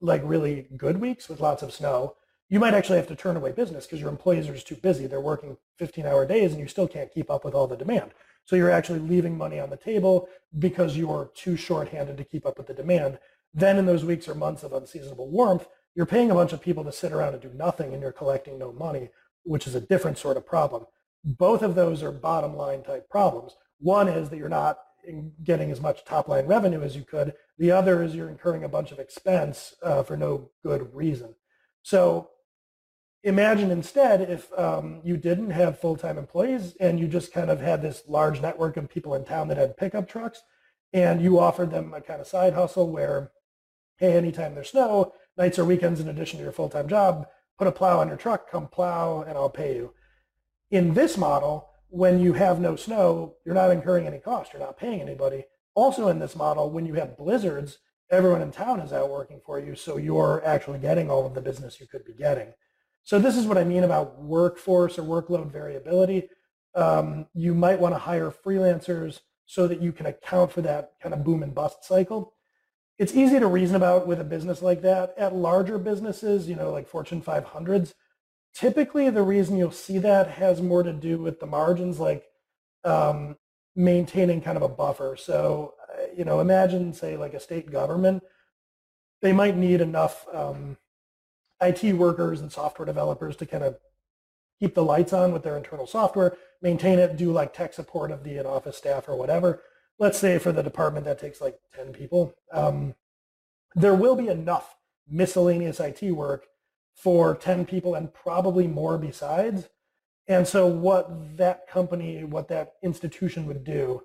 like 0.00 0.20
really 0.24 0.66
good 0.76 1.00
weeks 1.00 1.28
with 1.28 1.38
lots 1.38 1.62
of 1.62 1.72
snow, 1.72 2.16
you 2.48 2.58
might 2.58 2.74
actually 2.74 2.96
have 2.96 3.06
to 3.06 3.14
turn 3.14 3.36
away 3.36 3.52
business 3.52 3.86
because 3.86 4.00
your 4.00 4.10
employees 4.10 4.48
are 4.48 4.54
just 4.54 4.66
too 4.66 4.74
busy. 4.74 5.06
They're 5.06 5.20
working 5.20 5.56
15 5.78 6.06
hour 6.06 6.26
days 6.26 6.50
and 6.50 6.60
you 6.60 6.66
still 6.66 6.88
can't 6.88 7.14
keep 7.14 7.30
up 7.30 7.44
with 7.44 7.54
all 7.54 7.68
the 7.68 7.76
demand. 7.76 8.10
So 8.46 8.56
you're 8.56 8.72
actually 8.72 8.98
leaving 8.98 9.38
money 9.38 9.60
on 9.60 9.70
the 9.70 9.76
table 9.76 10.28
because 10.58 10.96
you 10.96 11.08
are 11.12 11.30
too 11.36 11.56
short-handed 11.56 12.16
to 12.16 12.24
keep 12.24 12.44
up 12.44 12.58
with 12.58 12.66
the 12.66 12.74
demand. 12.74 13.20
Then 13.54 13.78
in 13.78 13.86
those 13.86 14.04
weeks 14.04 14.26
or 14.26 14.34
months 14.34 14.64
of 14.64 14.72
unseasonable 14.72 15.30
warmth, 15.30 15.68
you're 15.94 16.04
paying 16.04 16.32
a 16.32 16.34
bunch 16.34 16.52
of 16.52 16.60
people 16.60 16.82
to 16.82 16.90
sit 16.90 17.12
around 17.12 17.34
and 17.34 17.42
do 17.42 17.52
nothing 17.54 17.92
and 17.92 18.02
you're 18.02 18.10
collecting 18.10 18.58
no 18.58 18.72
money, 18.72 19.10
which 19.44 19.68
is 19.68 19.76
a 19.76 19.80
different 19.80 20.18
sort 20.18 20.36
of 20.36 20.44
problem. 20.44 20.86
Both 21.24 21.62
of 21.62 21.76
those 21.76 22.02
are 22.02 22.10
bottom 22.10 22.56
line 22.56 22.82
type 22.82 23.08
problems. 23.08 23.54
One 23.78 24.08
is 24.08 24.28
that 24.28 24.36
you're 24.36 24.48
not 24.48 24.78
getting 25.42 25.70
as 25.70 25.80
much 25.80 26.04
top 26.04 26.28
line 26.28 26.46
revenue 26.46 26.82
as 26.82 26.96
you 26.96 27.04
could. 27.04 27.34
The 27.58 27.70
other 27.70 28.02
is 28.02 28.14
you're 28.14 28.28
incurring 28.28 28.64
a 28.64 28.68
bunch 28.68 28.92
of 28.92 28.98
expense 28.98 29.74
uh, 29.82 30.02
for 30.02 30.16
no 30.16 30.50
good 30.64 30.94
reason. 30.94 31.34
So 31.82 32.30
imagine 33.22 33.70
instead 33.70 34.20
if 34.20 34.56
um, 34.58 35.00
you 35.04 35.16
didn't 35.16 35.50
have 35.50 35.78
full-time 35.78 36.18
employees 36.18 36.76
and 36.80 36.98
you 36.98 37.06
just 37.06 37.32
kind 37.32 37.50
of 37.50 37.60
had 37.60 37.82
this 37.82 38.02
large 38.08 38.40
network 38.40 38.76
of 38.76 38.88
people 38.88 39.14
in 39.14 39.24
town 39.24 39.48
that 39.48 39.56
had 39.56 39.76
pickup 39.76 40.08
trucks 40.08 40.42
and 40.92 41.22
you 41.22 41.38
offered 41.38 41.70
them 41.70 41.94
a 41.94 42.00
kind 42.00 42.20
of 42.20 42.26
side 42.26 42.54
hustle 42.54 42.90
where, 42.90 43.30
hey, 43.96 44.12
anytime 44.16 44.54
there's 44.54 44.70
snow, 44.70 45.12
nights 45.36 45.58
or 45.58 45.64
weekends 45.64 46.00
in 46.00 46.08
addition 46.08 46.38
to 46.38 46.42
your 46.42 46.52
full-time 46.52 46.88
job, 46.88 47.26
put 47.58 47.66
a 47.66 47.72
plow 47.72 48.00
on 48.00 48.08
your 48.08 48.16
truck, 48.16 48.50
come 48.50 48.68
plow, 48.68 49.22
and 49.22 49.36
I'll 49.36 49.50
pay 49.50 49.76
you. 49.76 49.92
In 50.70 50.94
this 50.94 51.16
model, 51.16 51.68
when 51.92 52.18
you 52.18 52.32
have 52.32 52.58
no 52.58 52.74
snow, 52.74 53.34
you're 53.44 53.54
not 53.54 53.70
incurring 53.70 54.06
any 54.06 54.18
cost. 54.18 54.52
You're 54.52 54.62
not 54.62 54.78
paying 54.78 55.02
anybody. 55.02 55.44
Also 55.74 56.08
in 56.08 56.18
this 56.18 56.34
model, 56.34 56.70
when 56.70 56.86
you 56.86 56.94
have 56.94 57.18
blizzards, 57.18 57.78
everyone 58.10 58.40
in 58.40 58.50
town 58.50 58.80
is 58.80 58.94
out 58.94 59.10
working 59.10 59.42
for 59.44 59.60
you, 59.60 59.74
so 59.74 59.98
you're 59.98 60.42
actually 60.44 60.78
getting 60.78 61.10
all 61.10 61.26
of 61.26 61.34
the 61.34 61.40
business 61.42 61.80
you 61.80 61.86
could 61.86 62.04
be 62.04 62.14
getting. 62.14 62.54
So 63.02 63.18
this 63.18 63.36
is 63.36 63.44
what 63.44 63.58
I 63.58 63.64
mean 63.64 63.84
about 63.84 64.22
workforce 64.22 64.98
or 64.98 65.02
workload 65.02 65.52
variability. 65.52 66.30
Um, 66.74 67.26
you 67.34 67.54
might 67.54 67.78
want 67.78 67.94
to 67.94 67.98
hire 67.98 68.30
freelancers 68.30 69.20
so 69.44 69.66
that 69.66 69.82
you 69.82 69.92
can 69.92 70.06
account 70.06 70.50
for 70.50 70.62
that 70.62 70.92
kind 71.02 71.14
of 71.14 71.24
boom 71.24 71.42
and 71.42 71.54
bust 71.54 71.84
cycle. 71.84 72.32
It's 72.98 73.14
easy 73.14 73.38
to 73.38 73.46
reason 73.46 73.76
about 73.76 74.06
with 74.06 74.18
a 74.18 74.24
business 74.24 74.62
like 74.62 74.80
that. 74.80 75.14
At 75.18 75.34
larger 75.34 75.76
businesses, 75.76 76.48
you 76.48 76.56
know, 76.56 76.70
like 76.70 76.88
Fortune 76.88 77.20
500s, 77.20 77.92
typically 78.54 79.10
the 79.10 79.22
reason 79.22 79.56
you'll 79.56 79.70
see 79.70 79.98
that 79.98 80.32
has 80.32 80.60
more 80.60 80.82
to 80.82 80.92
do 80.92 81.18
with 81.18 81.40
the 81.40 81.46
margins, 81.46 81.98
like 81.98 82.24
um, 82.84 83.36
maintaining 83.74 84.40
kind 84.40 84.56
of 84.56 84.62
a 84.62 84.68
buffer. 84.68 85.16
So, 85.18 85.74
uh, 85.88 86.06
you 86.16 86.24
know, 86.24 86.40
imagine, 86.40 86.92
say, 86.92 87.16
like 87.16 87.34
a 87.34 87.40
state 87.40 87.70
government, 87.70 88.22
they 89.20 89.32
might 89.32 89.56
need 89.56 89.80
enough 89.80 90.26
um, 90.32 90.76
IT 91.60 91.94
workers 91.94 92.40
and 92.40 92.50
software 92.52 92.86
developers 92.86 93.36
to 93.36 93.46
kind 93.46 93.64
of 93.64 93.78
keep 94.60 94.74
the 94.74 94.84
lights 94.84 95.12
on 95.12 95.32
with 95.32 95.42
their 95.42 95.56
internal 95.56 95.86
software, 95.86 96.36
maintain 96.60 96.98
it, 96.98 97.16
do 97.16 97.32
like 97.32 97.52
tech 97.52 97.72
support 97.72 98.10
of 98.10 98.22
the 98.22 98.38
in-office 98.38 98.76
staff 98.76 99.08
or 99.08 99.16
whatever. 99.16 99.62
Let's 99.98 100.18
say 100.18 100.38
for 100.38 100.52
the 100.52 100.62
department 100.62 101.04
that 101.06 101.18
takes 101.18 101.40
like 101.40 101.58
10 101.74 101.92
people. 101.92 102.34
Um, 102.52 102.94
there 103.74 103.94
will 103.94 104.16
be 104.16 104.28
enough 104.28 104.76
miscellaneous 105.08 105.80
IT 105.80 106.02
work 106.12 106.46
for 106.94 107.34
10 107.34 107.66
people 107.66 107.94
and 107.94 108.12
probably 108.12 108.66
more 108.66 108.98
besides. 108.98 109.68
And 110.28 110.46
so 110.46 110.66
what 110.66 111.36
that 111.36 111.66
company, 111.66 112.24
what 112.24 112.48
that 112.48 112.74
institution 112.82 113.46
would 113.46 113.64
do 113.64 114.02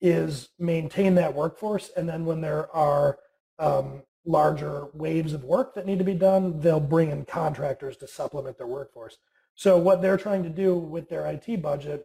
is 0.00 0.50
maintain 0.58 1.14
that 1.16 1.34
workforce. 1.34 1.90
And 1.96 2.08
then 2.08 2.24
when 2.24 2.40
there 2.40 2.74
are 2.74 3.18
um, 3.58 4.02
larger 4.24 4.88
waves 4.94 5.32
of 5.32 5.44
work 5.44 5.74
that 5.74 5.86
need 5.86 5.98
to 5.98 6.04
be 6.04 6.14
done, 6.14 6.60
they'll 6.60 6.80
bring 6.80 7.10
in 7.10 7.24
contractors 7.24 7.96
to 7.98 8.08
supplement 8.08 8.58
their 8.58 8.66
workforce. 8.66 9.18
So 9.54 9.76
what 9.76 10.00
they're 10.00 10.16
trying 10.16 10.44
to 10.44 10.48
do 10.48 10.76
with 10.76 11.08
their 11.08 11.26
IT 11.26 11.60
budget 11.60 12.04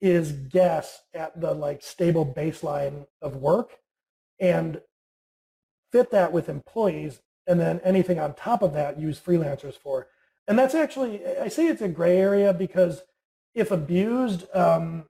is 0.00 0.32
guess 0.32 1.00
at 1.14 1.40
the 1.40 1.52
like 1.52 1.82
stable 1.82 2.26
baseline 2.26 3.06
of 3.20 3.36
work 3.36 3.78
and 4.40 4.80
fit 5.92 6.10
that 6.10 6.32
with 6.32 6.48
employees 6.48 7.20
and 7.46 7.60
then 7.60 7.80
anything 7.84 8.18
on 8.18 8.34
top 8.34 8.62
of 8.62 8.72
that 8.74 9.00
use 9.00 9.20
freelancers 9.20 9.74
for. 9.74 10.08
And 10.46 10.58
that's 10.58 10.74
actually, 10.74 11.20
I 11.40 11.48
say 11.48 11.66
it's 11.66 11.82
a 11.82 11.88
gray 11.88 12.16
area 12.16 12.52
because 12.52 13.02
if 13.54 13.70
abused, 13.70 14.44
um, 14.54 15.04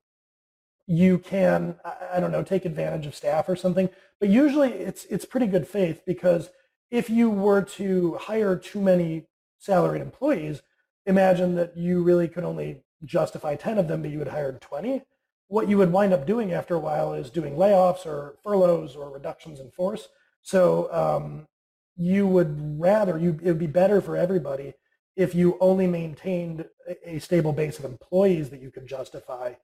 you 0.87 1.19
can, 1.19 1.77
I 2.13 2.21
don't 2.21 2.33
know, 2.33 2.43
take 2.43 2.65
advantage 2.65 3.07
of 3.07 3.15
staff 3.15 3.49
or 3.49 3.57
something. 3.57 3.89
But 4.21 4.29
usually 4.29 4.71
it's, 4.71 5.05
it's 5.07 5.25
pretty 5.25 5.47
good 5.47 5.67
faith 5.67 6.03
because 6.07 6.51
if 6.91 7.09
you 7.09 7.31
were 7.31 7.63
to 7.63 8.19
hire 8.21 8.57
too 8.57 8.81
many 8.81 9.27
salaried 9.59 10.03
employees, 10.03 10.63
imagine 11.07 11.55
that 11.55 11.77
you 11.77 12.03
really 12.03 12.29
could 12.29 12.45
only 12.45 12.83
justify 13.05 13.57
10 13.57 13.79
of 13.79 13.89
them, 13.89 14.03
but 14.03 14.11
you 14.11 14.19
had 14.19 14.29
hired 14.29 14.61
20. 14.61 15.03
What 15.49 15.69
you 15.69 15.79
would 15.79 15.93
wind 15.93 16.13
up 16.13 16.27
doing 16.27 16.53
after 16.53 16.75
a 16.75 16.81
while 16.81 17.15
is 17.15 17.31
doing 17.31 17.55
layoffs 17.55 18.07
or 18.07 18.37
furloughs 18.43 18.97
or 18.97 19.11
reductions 19.11 19.61
in 19.61 19.71
force. 19.71 20.09
So 20.43 20.93
um, 20.93 21.47
you 21.97 22.27
would 22.27 22.81
rather, 22.81 23.19
you, 23.19 23.39
it 23.43 23.47
would 23.47 23.59
be 23.59 23.67
better 23.67 24.01
for 24.01 24.17
everybody 24.17 24.75
if 25.17 25.35
you 25.35 25.59
only 25.61 25.87
maintained 25.87 26.65
a 27.05 27.19
stable 27.19 27.53
base 27.53 27.79
of 27.79 27.85
employees 27.85 28.51
that 28.51 28.63
you 28.63 28.71
could 28.71 28.87
justify 28.87 29.55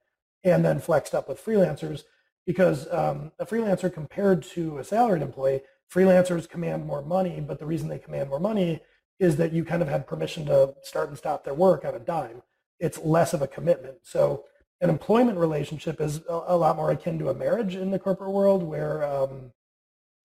and 0.43 0.63
then 0.63 0.79
flexed 0.79 1.15
up 1.15 1.27
with 1.27 1.43
freelancers 1.43 2.03
because 2.45 2.91
um, 2.91 3.31
a 3.39 3.45
freelancer 3.45 3.91
compared 3.91 4.43
to 4.43 4.77
a 4.77 4.83
salaried 4.83 5.21
employee, 5.21 5.61
freelancers 5.93 6.49
command 6.49 6.85
more 6.85 7.01
money, 7.01 7.43
but 7.45 7.59
the 7.59 7.65
reason 7.65 7.87
they 7.87 7.99
command 7.99 8.29
more 8.29 8.39
money 8.39 8.79
is 9.19 9.35
that 9.35 9.51
you 9.51 9.65
kind 9.65 9.81
of 9.81 9.87
have 9.87 10.07
permission 10.07 10.45
to 10.45 10.73
start 10.81 11.09
and 11.09 11.17
stop 11.17 11.43
their 11.43 11.53
work 11.53 11.83
on 11.83 11.93
a 11.93 11.99
dime. 11.99 12.41
It's 12.79 12.99
less 12.99 13.33
of 13.33 13.41
a 13.41 13.47
commitment. 13.47 13.97
So 14.03 14.45
an 14.81 14.89
employment 14.89 15.37
relationship 15.37 15.99
is 15.99 16.21
a, 16.29 16.55
lot 16.55 16.77
more 16.77 16.91
akin 16.91 17.19
to 17.19 17.29
a 17.29 17.33
marriage 17.33 17.75
in 17.75 17.91
the 17.91 17.99
corporate 17.99 18.31
world 18.31 18.63
where 18.63 19.03
um, 19.03 19.51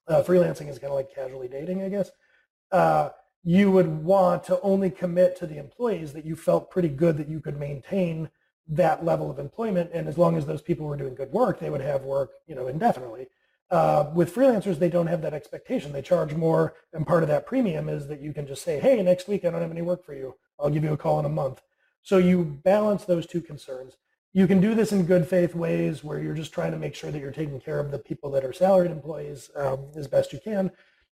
uh, 0.09 0.23
freelancing 0.23 0.69
is 0.69 0.79
kind 0.79 0.91
of 0.91 0.97
like 0.97 1.15
casually 1.15 1.49
dating, 1.49 1.83
I 1.83 1.89
guess. 1.89 2.11
Uh, 2.71 3.11
you 3.43 3.71
would 3.71 4.05
want 4.05 4.45
to 4.45 4.61
only 4.63 4.91
commit 4.91 5.37
to 5.37 5.47
the 5.47 5.59
employees 5.59 6.13
that 6.15 6.25
you 6.25 6.35
felt 6.35 6.71
pretty 6.71 6.89
good 6.89 7.17
that 7.19 7.29
you 7.29 7.41
could 7.41 7.59
maintain 7.59 8.31
that 8.67 9.05
level 9.05 9.31
of 9.31 9.39
employment. 9.39 9.91
And 9.93 10.09
as 10.09 10.17
long 10.17 10.37
as 10.37 10.47
those 10.47 10.63
people 10.63 10.87
were 10.87 10.97
doing 10.97 11.15
good 11.15 11.31
work, 11.31 11.61
they 11.61 11.69
would 11.69 11.83
have 11.83 12.03
work, 12.03 12.31
you 12.47 12.55
know, 12.55 12.67
indefinitely. 12.67 13.29
Uh, 13.71 14.11
with 14.15 14.35
freelancers, 14.35 14.79
they 14.79 14.89
don't 14.89 15.07
have 15.07 15.23
that 15.23 15.35
expectation. 15.35 15.93
They 15.93 16.03
charge 16.03 16.35
more, 16.35 16.75
and 16.93 17.07
part 17.07 17.23
of 17.23 17.29
that 17.29 17.47
premium 17.47 17.89
is 17.89 18.07
that 18.09 18.21
you 18.21 18.33
can 18.33 18.47
just 18.47 18.63
say, 18.63 18.79
"Hey, 18.79 19.03
next 19.03 19.27
week 19.27 19.45
I 19.45 19.51
don't 19.51 19.63
have 19.63 19.71
any 19.71 19.83
work 19.83 20.05
for 20.05 20.15
you. 20.15 20.37
I'll 20.61 20.71
give 20.71 20.85
you 20.85 20.93
a 20.93 20.99
call 20.99 21.19
in 21.19 21.25
a 21.25 21.31
month." 21.31 21.63
So 22.03 22.19
you 22.19 22.45
balance 22.45 23.05
those 23.05 23.27
two 23.27 23.41
concerns. 23.41 23.97
You 24.37 24.49
can 24.49 24.61
do 24.61 24.75
this 24.75 24.91
in 24.91 25.07
good 25.07 25.29
faith 25.29 25.55
ways 25.55 26.03
where 26.03 26.19
you're 26.19 26.35
just 26.35 26.53
trying 26.53 26.73
to 26.73 26.79
make 26.79 26.97
sure 26.97 27.13
that 27.13 27.21
you're 27.21 27.31
taking 27.31 27.61
care 27.61 27.79
of 27.79 27.93
the 27.93 28.01
people 28.01 28.33
that 28.33 28.45
are 28.45 28.53
salaried 28.53 28.91
employees 28.91 29.49
um, 29.55 29.87
as 29.95 30.09
best 30.09 30.33
you 30.33 30.41
can. 30.43 30.73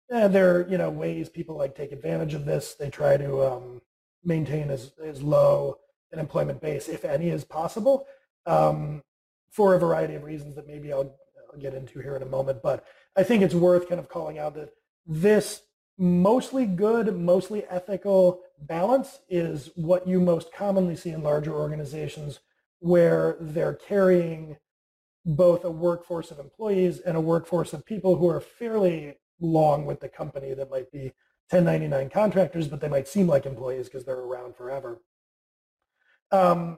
And 0.10 0.34
there 0.34 0.56
are 0.56 0.70
you 0.70 0.78
know 0.78 0.90
ways 0.90 1.28
people 1.28 1.58
like 1.58 1.76
take 1.76 1.92
advantage 1.92 2.34
of 2.34 2.46
this. 2.46 2.76
They 2.76 2.90
try 2.90 3.18
to 3.18 3.44
um, 3.44 3.82
maintain 4.24 4.72
as, 4.72 4.94
as 5.04 5.22
low 5.22 5.80
an 6.14 6.20
employment 6.20 6.62
base, 6.62 6.88
if 6.88 7.04
any, 7.04 7.30
as 7.30 7.44
possible, 7.44 8.08
um, 8.46 9.04
for 9.52 9.76
a 9.76 9.80
variety 9.80 10.16
of 10.16 10.24
reasons 10.24 10.56
that 10.56 10.66
maybe 10.66 10.94
I'll, 10.94 11.14
I'll 11.52 11.60
get 11.60 11.74
into 11.74 12.00
here 12.00 12.16
in 12.16 12.24
a 12.24 12.26
moment. 12.26 12.64
But 12.64 12.86
I 13.18 13.24
think 13.24 13.44
it's 13.44 13.54
worth 13.54 13.90
kind 13.90 14.00
of 14.00 14.08
calling 14.08 14.40
out 14.40 14.56
that 14.56 14.72
this 15.06 15.62
mostly 15.98 16.66
good, 16.66 17.16
mostly 17.18 17.66
ethical 17.66 18.44
balance 18.62 19.20
is 19.28 19.72
what 19.76 20.08
you 20.08 20.22
most 20.22 20.54
commonly 20.54 20.96
see 20.96 21.10
in 21.10 21.22
larger 21.22 21.54
organizations 21.54 22.40
where 22.80 23.38
they're 23.40 23.74
carrying 23.74 24.58
both 25.26 25.64
a 25.64 25.72
workforce 25.72 26.32
of 26.32 26.40
employees 26.40 27.00
and 27.00 27.16
a 27.18 27.22
workforce 27.22 27.74
of 27.74 27.86
people 27.86 28.16
who 28.16 28.28
are 28.30 28.40
fairly 28.40 29.16
long 29.40 29.86
with 29.86 30.00
the 30.00 30.10
company 30.10 30.54
that 30.54 30.72
might 30.72 30.92
be 30.92 31.14
1099 31.50 32.10
contractors, 32.10 32.68
but 32.68 32.82
they 32.82 32.88
might 32.88 33.08
seem 33.08 33.28
like 33.28 33.46
employees 33.46 33.88
because 33.88 34.06
they're 34.06 34.20
around 34.20 34.56
forever. 34.56 35.02
Um, 36.32 36.78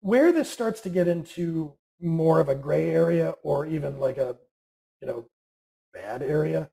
where 0.00 0.32
this 0.32 0.50
starts 0.50 0.80
to 0.82 0.88
get 0.88 1.06
into 1.06 1.74
more 2.00 2.40
of 2.40 2.48
a 2.48 2.54
gray 2.54 2.90
area 2.90 3.34
or 3.42 3.66
even 3.66 4.00
like 4.00 4.16
a, 4.16 4.36
you 5.02 5.08
know, 5.08 5.26
bad 5.92 6.22
area 6.22 6.70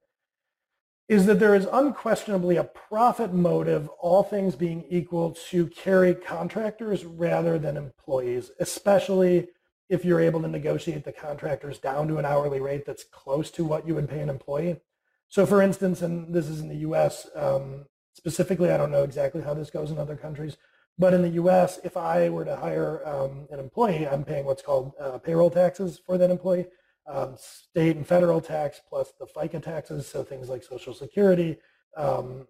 is 1.08 1.26
that 1.26 1.40
there 1.40 1.56
is 1.56 1.68
unquestionably 1.72 2.58
a 2.58 2.64
profit 2.64 3.34
motive, 3.34 3.88
all 4.00 4.24
things 4.24 4.56
being 4.56 4.84
equal, 4.90 5.32
to 5.50 5.68
carry 5.68 6.14
contractors 6.14 7.06
rather 7.06 7.58
than 7.58 7.78
employees, 7.78 8.52
especially 8.60 9.48
if 9.90 10.04
you're 10.04 10.20
able 10.20 10.42
to 10.42 10.50
negotiate 10.50 11.06
the 11.06 11.14
contractors 11.14 11.80
down 11.80 12.10
to 12.10 12.18
an 12.18 12.26
hourly 12.26 12.60
rate 12.60 12.86
that's 12.86 13.06
close 13.06 13.50
to 13.52 13.64
what 13.64 13.88
you 13.88 13.96
would 13.96 14.10
pay 14.10 14.20
an 14.20 14.30
employee. 14.30 14.82
So 15.30 15.46
for 15.46 15.62
instance, 15.62 16.02
and 16.02 16.34
this 16.34 16.48
is 16.50 16.60
in 16.60 16.68
the 16.68 16.88
US 16.90 17.28
um, 17.36 17.86
specifically, 18.14 18.72
I 18.72 18.78
don't 18.78 18.92
know 18.92 19.04
exactly 19.04 19.42
how 19.42 19.54
this 19.54 19.70
goes 19.70 19.92
in 19.92 19.98
other 19.98 20.18
countries, 20.18 20.58
but 21.00 21.14
in 21.14 21.22
the 21.22 21.42
US, 21.42 21.80
if 21.86 21.96
I 21.96 22.28
were 22.28 22.44
to 22.44 22.56
hire 22.58 23.08
um, 23.08 23.48
an 23.50 23.60
employee, 23.60 24.08
I'm 24.08 24.26
paying 24.26 24.46
what's 24.46 24.62
called 24.62 24.94
uh, 25.00 25.20
payroll 25.20 25.52
taxes 25.52 26.02
for 26.06 26.18
that 26.18 26.32
employee 26.32 26.66
um, 27.08 27.36
state 27.38 27.96
and 27.96 28.06
federal 28.06 28.42
tax 28.42 28.82
plus 28.88 29.14
the 29.20 29.26
FICA 29.26 29.64
taxes, 29.64 30.08
so 30.08 30.24
things 30.24 30.50
like 30.50 30.64
Social 30.64 30.94
Security, 30.94 31.58
um, 31.96 32.48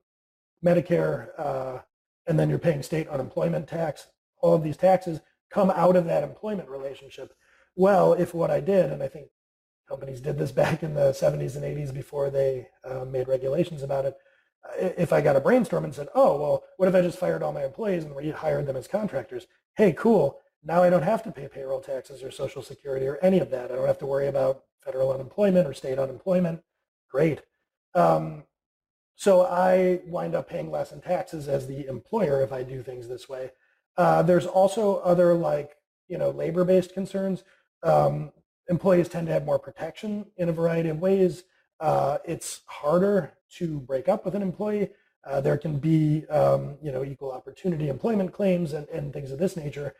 Medicare, 0.65 1.29
uh, 1.37 1.79
and 2.27 2.39
then 2.39 2.49
you're 2.49 2.59
paying 2.59 2.83
state 2.83 3.07
unemployment 3.07 3.67
tax. 3.67 4.07
All 4.41 4.53
of 4.53 4.63
these 4.63 4.77
taxes 4.77 5.21
come 5.51 5.69
out 5.69 5.95
of 5.95 6.05
that 6.05 6.23
employment 6.23 6.69
relationship. 6.69 7.33
Well, 7.75 8.13
if 8.13 8.33
what 8.33 8.51
I 8.51 8.59
did, 8.59 8.91
and 8.91 9.01
I 9.03 9.07
think 9.07 9.27
companies 9.87 10.21
did 10.21 10.37
this 10.37 10.51
back 10.63 10.83
in 10.83 10.93
the 10.93 11.11
70s 11.11 11.55
and 11.55 11.63
80s 11.63 11.93
before 11.93 12.29
they 12.29 12.67
uh, 12.83 13.05
made 13.05 13.27
regulations 13.27 13.83
about 13.83 14.05
it, 14.05 14.17
if 14.79 15.13
I 15.13 15.21
got 15.21 15.35
a 15.35 15.41
brainstorm 15.41 15.85
and 15.85 15.93
said, 15.95 16.09
oh, 16.13 16.39
well, 16.39 16.63
what 16.77 16.89
if 16.89 16.95
I 16.95 17.01
just 17.01 17.19
fired 17.19 17.41
all 17.41 17.53
my 17.53 17.63
employees 17.63 18.03
and 18.03 18.13
rehired 18.15 18.65
them 18.65 18.75
as 18.75 18.87
contractors? 18.87 19.47
Hey, 19.75 19.93
cool. 19.93 20.39
Now 20.63 20.83
I 20.83 20.89
don't 20.89 21.03
have 21.03 21.23
to 21.23 21.31
pay 21.31 21.47
payroll 21.47 21.81
taxes 21.81 22.23
or 22.23 22.31
social 22.31 22.61
security 22.61 23.07
or 23.07 23.17
any 23.21 23.39
of 23.39 23.49
that. 23.51 23.71
I 23.71 23.75
don't 23.75 23.87
have 23.87 23.99
to 23.99 24.05
worry 24.05 24.27
about 24.27 24.63
federal 24.83 25.11
unemployment 25.11 25.67
or 25.67 25.73
state 25.73 25.99
unemployment. 25.99 26.61
Great. 27.11 27.41
Um, 27.93 28.43
so 29.15 29.45
I 29.45 30.01
wind 30.05 30.35
up 30.35 30.49
paying 30.49 30.69
less 30.69 30.91
in 30.91 31.01
taxes 31.01 31.47
as 31.47 31.67
the 31.67 31.87
employer 31.87 32.41
if 32.43 32.53
I 32.53 32.63
do 32.63 32.83
things 32.83 33.07
this 33.07 33.27
way. 33.27 33.51
Uh, 33.97 34.21
there's 34.21 34.45
also 34.45 34.97
other 34.97 35.33
like, 35.33 35.75
you 36.07 36.17
know, 36.17 36.29
labor-based 36.29 36.93
concerns. 36.93 37.43
Um, 37.81 38.31
employees 38.69 39.09
tend 39.09 39.27
to 39.27 39.33
have 39.33 39.45
more 39.45 39.57
protection 39.57 40.27
in 40.37 40.49
a 40.49 40.53
variety 40.53 40.89
of 40.89 40.99
ways. 40.99 41.43
Uh, 41.79 42.19
it's 42.25 42.61
harder 42.67 43.33
to 43.55 43.79
break 43.79 44.07
up 44.07 44.23
with 44.23 44.35
an 44.35 44.41
employee. 44.41 44.89
Uh, 45.25 45.41
there 45.41 45.57
can 45.57 45.79
be, 45.79 46.25
um, 46.27 46.77
you 46.81 46.91
know, 46.91 47.03
equal 47.03 47.31
opportunity 47.31 47.89
employment 47.89 48.31
claims 48.31 48.73
and, 48.73 48.87
and 48.89 49.13
things 49.13 49.31
of 49.31 49.39
this 49.39 49.57
nature 49.57 49.93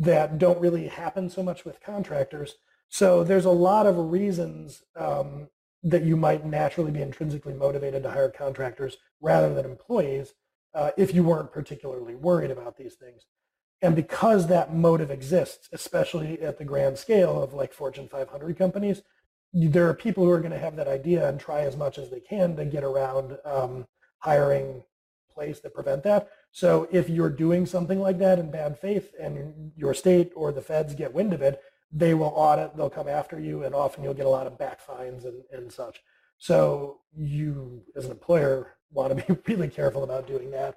that 0.00 0.38
don't 0.38 0.60
really 0.60 0.88
happen 0.88 1.28
so 1.28 1.42
much 1.42 1.64
with 1.64 1.82
contractors. 1.82 2.56
So 2.88 3.22
there's 3.22 3.44
a 3.44 3.50
lot 3.50 3.86
of 3.86 4.10
reasons 4.10 4.82
um, 4.96 5.48
that 5.82 6.02
you 6.04 6.16
might 6.16 6.44
naturally 6.44 6.90
be 6.90 7.02
intrinsically 7.02 7.54
motivated 7.54 8.02
to 8.02 8.10
hire 8.10 8.30
contractors 8.30 8.96
rather 9.20 9.54
than 9.54 9.66
employees 9.66 10.32
uh, 10.74 10.90
if 10.96 11.14
you 11.14 11.22
weren't 11.22 11.52
particularly 11.52 12.14
worried 12.14 12.50
about 12.50 12.76
these 12.76 12.94
things. 12.94 13.26
And 13.82 13.94
because 13.94 14.46
that 14.46 14.74
motive 14.74 15.10
exists, 15.10 15.68
especially 15.72 16.40
at 16.40 16.58
the 16.58 16.64
grand 16.64 16.98
scale 16.98 17.42
of 17.42 17.54
like 17.54 17.72
Fortune 17.72 18.08
500 18.08 18.56
companies, 18.56 19.02
there 19.52 19.88
are 19.88 19.94
people 19.94 20.24
who 20.24 20.30
are 20.30 20.40
going 20.40 20.52
to 20.52 20.58
have 20.58 20.76
that 20.76 20.88
idea 20.88 21.28
and 21.28 21.38
try 21.38 21.60
as 21.62 21.76
much 21.76 21.98
as 21.98 22.10
they 22.10 22.20
can 22.20 22.56
to 22.56 22.64
get 22.64 22.84
around 22.84 23.36
um, 23.44 23.86
hiring 24.18 24.82
plays 25.30 25.60
that 25.60 25.74
prevent 25.74 26.02
that. 26.04 26.28
So 26.52 26.88
if 26.90 27.08
you're 27.08 27.30
doing 27.30 27.64
something 27.66 28.00
like 28.00 28.18
that 28.18 28.38
in 28.38 28.50
bad 28.50 28.78
faith 28.78 29.12
and 29.20 29.72
your 29.76 29.94
state 29.94 30.32
or 30.34 30.52
the 30.52 30.62
feds 30.62 30.94
get 30.94 31.14
wind 31.14 31.32
of 31.32 31.42
it, 31.42 31.62
they 31.92 32.14
will 32.14 32.32
audit, 32.34 32.76
they'll 32.76 32.90
come 32.90 33.08
after 33.08 33.40
you, 33.40 33.64
and 33.64 33.74
often 33.74 34.04
you'll 34.04 34.14
get 34.14 34.26
a 34.26 34.30
lot 34.30 34.46
of 34.46 34.58
back 34.58 34.80
fines 34.80 35.24
and, 35.24 35.42
and 35.52 35.72
such. 35.72 36.00
So 36.38 37.00
you, 37.16 37.82
as 37.96 38.04
an 38.04 38.12
employer, 38.12 38.74
want 38.92 39.16
to 39.16 39.24
be 39.24 39.40
really 39.52 39.68
careful 39.68 40.02
about 40.02 40.26
doing 40.26 40.50
that. 40.50 40.76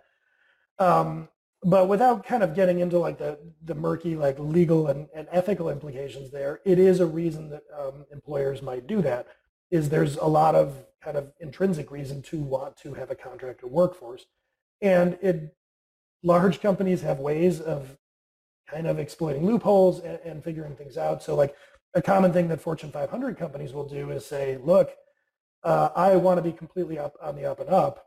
Um, 0.78 1.30
but 1.64 1.88
without 1.88 2.26
kind 2.26 2.44
of 2.44 2.54
getting 2.54 2.80
into 2.80 3.00
like 3.00 3.18
the, 3.18 3.40
the 3.64 3.74
murky 3.74 4.16
like 4.16 4.38
legal 4.38 4.88
and, 4.88 5.08
and 5.16 5.28
ethical 5.32 5.70
implications 5.70 6.30
there, 6.30 6.60
it 6.66 6.78
is 6.78 7.00
a 7.00 7.06
reason 7.06 7.50
that 7.50 7.64
um, 7.76 8.06
employers 8.12 8.62
might 8.62 8.86
do 8.86 9.02
that 9.02 9.28
is 9.72 9.90
there's 9.90 10.18
a 10.18 10.26
lot 10.26 10.54
of 10.54 10.86
kind 11.04 11.18
of 11.18 11.32
intrinsic 11.40 11.90
reason 11.90 12.22
to 12.22 12.38
want 12.38 12.78
to 12.78 12.94
have 12.94 13.10
a 13.10 13.16
contractor 13.16 13.68
workforce. 13.68 14.26
And 14.82 15.18
it, 15.22 15.56
large 16.24 16.62
companies 16.62 17.02
have 17.02 17.20
ways 17.20 17.60
of 17.62 17.98
kind 18.68 18.88
of 18.88 18.98
exploiting 18.98 19.46
loopholes 19.46 20.00
and, 20.00 20.20
and 20.24 20.44
figuring 20.44 20.76
things 20.76 20.98
out. 20.98 21.22
So 21.22 21.36
like 21.36 21.56
a 21.94 22.02
common 22.02 22.34
thing 22.34 22.48
that 22.48 22.62
Fortune 22.62 22.92
500 22.92 23.38
companies 23.38 23.74
will 23.74 23.88
do 23.88 24.10
is 24.12 24.26
say, 24.26 24.58
look, 24.58 24.92
uh, 25.64 25.90
I 25.96 26.16
want 26.16 26.38
to 26.38 26.42
be 26.42 26.52
completely 26.52 26.98
up 26.98 27.14
on 27.22 27.36
the 27.36 27.46
up 27.46 27.60
and 27.60 27.70
up. 27.70 28.06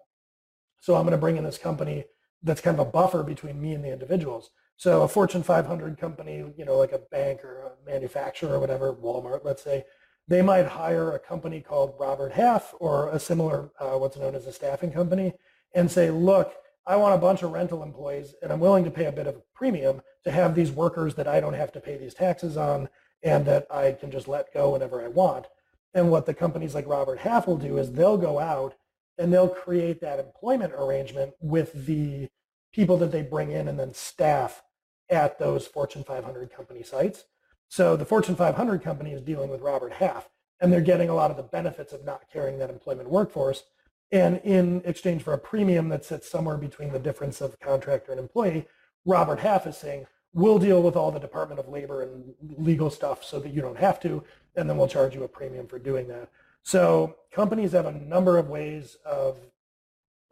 So 0.80 0.94
I'm 0.94 1.02
going 1.02 1.12
to 1.12 1.18
bring 1.18 1.36
in 1.36 1.44
this 1.44 1.58
company 1.58 2.04
that's 2.42 2.60
kind 2.60 2.78
of 2.78 2.86
a 2.86 2.90
buffer 2.90 3.22
between 3.22 3.60
me 3.60 3.72
and 3.72 3.84
the 3.84 3.92
individuals. 3.92 4.50
So 4.76 5.02
a 5.02 5.08
Fortune 5.08 5.42
500 5.42 5.98
company, 5.98 6.44
you 6.56 6.64
know, 6.64 6.76
like 6.76 6.92
a 6.92 6.98
bank 7.10 7.42
or 7.44 7.62
a 7.62 7.90
manufacturer 7.90 8.54
or 8.54 8.60
whatever, 8.60 8.92
Walmart, 8.92 9.44
let's 9.44 9.62
say, 9.62 9.84
they 10.28 10.42
might 10.42 10.66
hire 10.66 11.12
a 11.12 11.18
company 11.18 11.60
called 11.60 11.94
Robert 11.98 12.32
Half 12.32 12.74
or 12.80 13.08
a 13.08 13.18
similar, 13.18 13.70
uh, 13.78 13.96
what's 13.96 14.16
known 14.16 14.34
as 14.34 14.46
a 14.46 14.52
staffing 14.52 14.92
company, 14.92 15.32
and 15.74 15.90
say, 15.90 16.10
look, 16.10 16.52
I 16.86 16.96
want 16.96 17.14
a 17.14 17.18
bunch 17.18 17.42
of 17.42 17.52
rental 17.52 17.82
employees 17.82 18.34
and 18.42 18.52
I'm 18.52 18.60
willing 18.60 18.84
to 18.84 18.90
pay 18.90 19.06
a 19.06 19.12
bit 19.12 19.26
of 19.26 19.36
a 19.36 19.42
premium 19.54 20.02
to 20.24 20.30
have 20.30 20.54
these 20.54 20.70
workers 20.70 21.14
that 21.16 21.26
I 21.26 21.40
don't 21.40 21.54
have 21.54 21.72
to 21.72 21.80
pay 21.80 21.96
these 21.96 22.14
taxes 22.14 22.56
on 22.56 22.88
and 23.22 23.44
that 23.46 23.66
I 23.70 23.92
can 23.92 24.10
just 24.10 24.28
let 24.28 24.54
go 24.54 24.70
whenever 24.70 25.02
I 25.02 25.08
want. 25.08 25.46
And 25.94 26.10
what 26.10 26.26
the 26.26 26.34
companies 26.34 26.74
like 26.74 26.86
Robert 26.86 27.18
Half 27.18 27.46
will 27.46 27.56
do 27.56 27.78
is 27.78 27.92
they'll 27.92 28.18
go 28.18 28.38
out 28.38 28.74
and 29.18 29.32
they'll 29.32 29.48
create 29.48 30.00
that 30.00 30.20
employment 30.20 30.74
arrangement 30.76 31.32
with 31.40 31.86
the 31.86 32.28
people 32.72 32.98
that 32.98 33.10
they 33.10 33.22
bring 33.22 33.50
in 33.50 33.66
and 33.66 33.78
then 33.78 33.94
staff 33.94 34.62
at 35.08 35.38
those 35.38 35.66
Fortune 35.66 36.04
500 36.04 36.52
company 36.52 36.82
sites. 36.82 37.24
So 37.68 37.96
the 37.96 38.04
Fortune 38.04 38.36
500 38.36 38.82
company 38.82 39.12
is 39.12 39.22
dealing 39.22 39.50
with 39.50 39.60
Robert 39.60 39.94
Half, 39.94 40.28
and 40.60 40.72
they're 40.72 40.80
getting 40.80 41.08
a 41.08 41.14
lot 41.14 41.30
of 41.30 41.36
the 41.36 41.42
benefits 41.42 41.92
of 41.92 42.04
not 42.04 42.30
carrying 42.32 42.58
that 42.58 42.70
employment 42.70 43.10
workforce. 43.10 43.64
And 44.12 44.40
in 44.44 44.82
exchange 44.84 45.22
for 45.22 45.32
a 45.32 45.38
premium 45.38 45.88
that 45.88 46.04
sits 46.04 46.30
somewhere 46.30 46.56
between 46.56 46.92
the 46.92 46.98
difference 46.98 47.40
of 47.40 47.58
contractor 47.60 48.12
and 48.12 48.20
employee, 48.20 48.66
Robert 49.04 49.40
Half 49.40 49.66
is 49.66 49.76
saying, 49.76 50.06
we'll 50.32 50.58
deal 50.58 50.82
with 50.82 50.96
all 50.96 51.10
the 51.10 51.18
Department 51.18 51.58
of 51.58 51.68
Labor 51.68 52.02
and 52.02 52.34
legal 52.58 52.90
stuff 52.90 53.24
so 53.24 53.40
that 53.40 53.52
you 53.52 53.62
don't 53.62 53.78
have 53.78 53.98
to, 54.00 54.22
and 54.54 54.68
then 54.68 54.76
we'll 54.76 54.86
charge 54.86 55.14
you 55.14 55.24
a 55.24 55.28
premium 55.28 55.66
for 55.66 55.78
doing 55.78 56.08
that. 56.08 56.28
So 56.62 57.16
companies 57.32 57.72
have 57.72 57.86
a 57.86 57.92
number 57.92 58.38
of 58.38 58.48
ways 58.48 58.96
of 59.04 59.38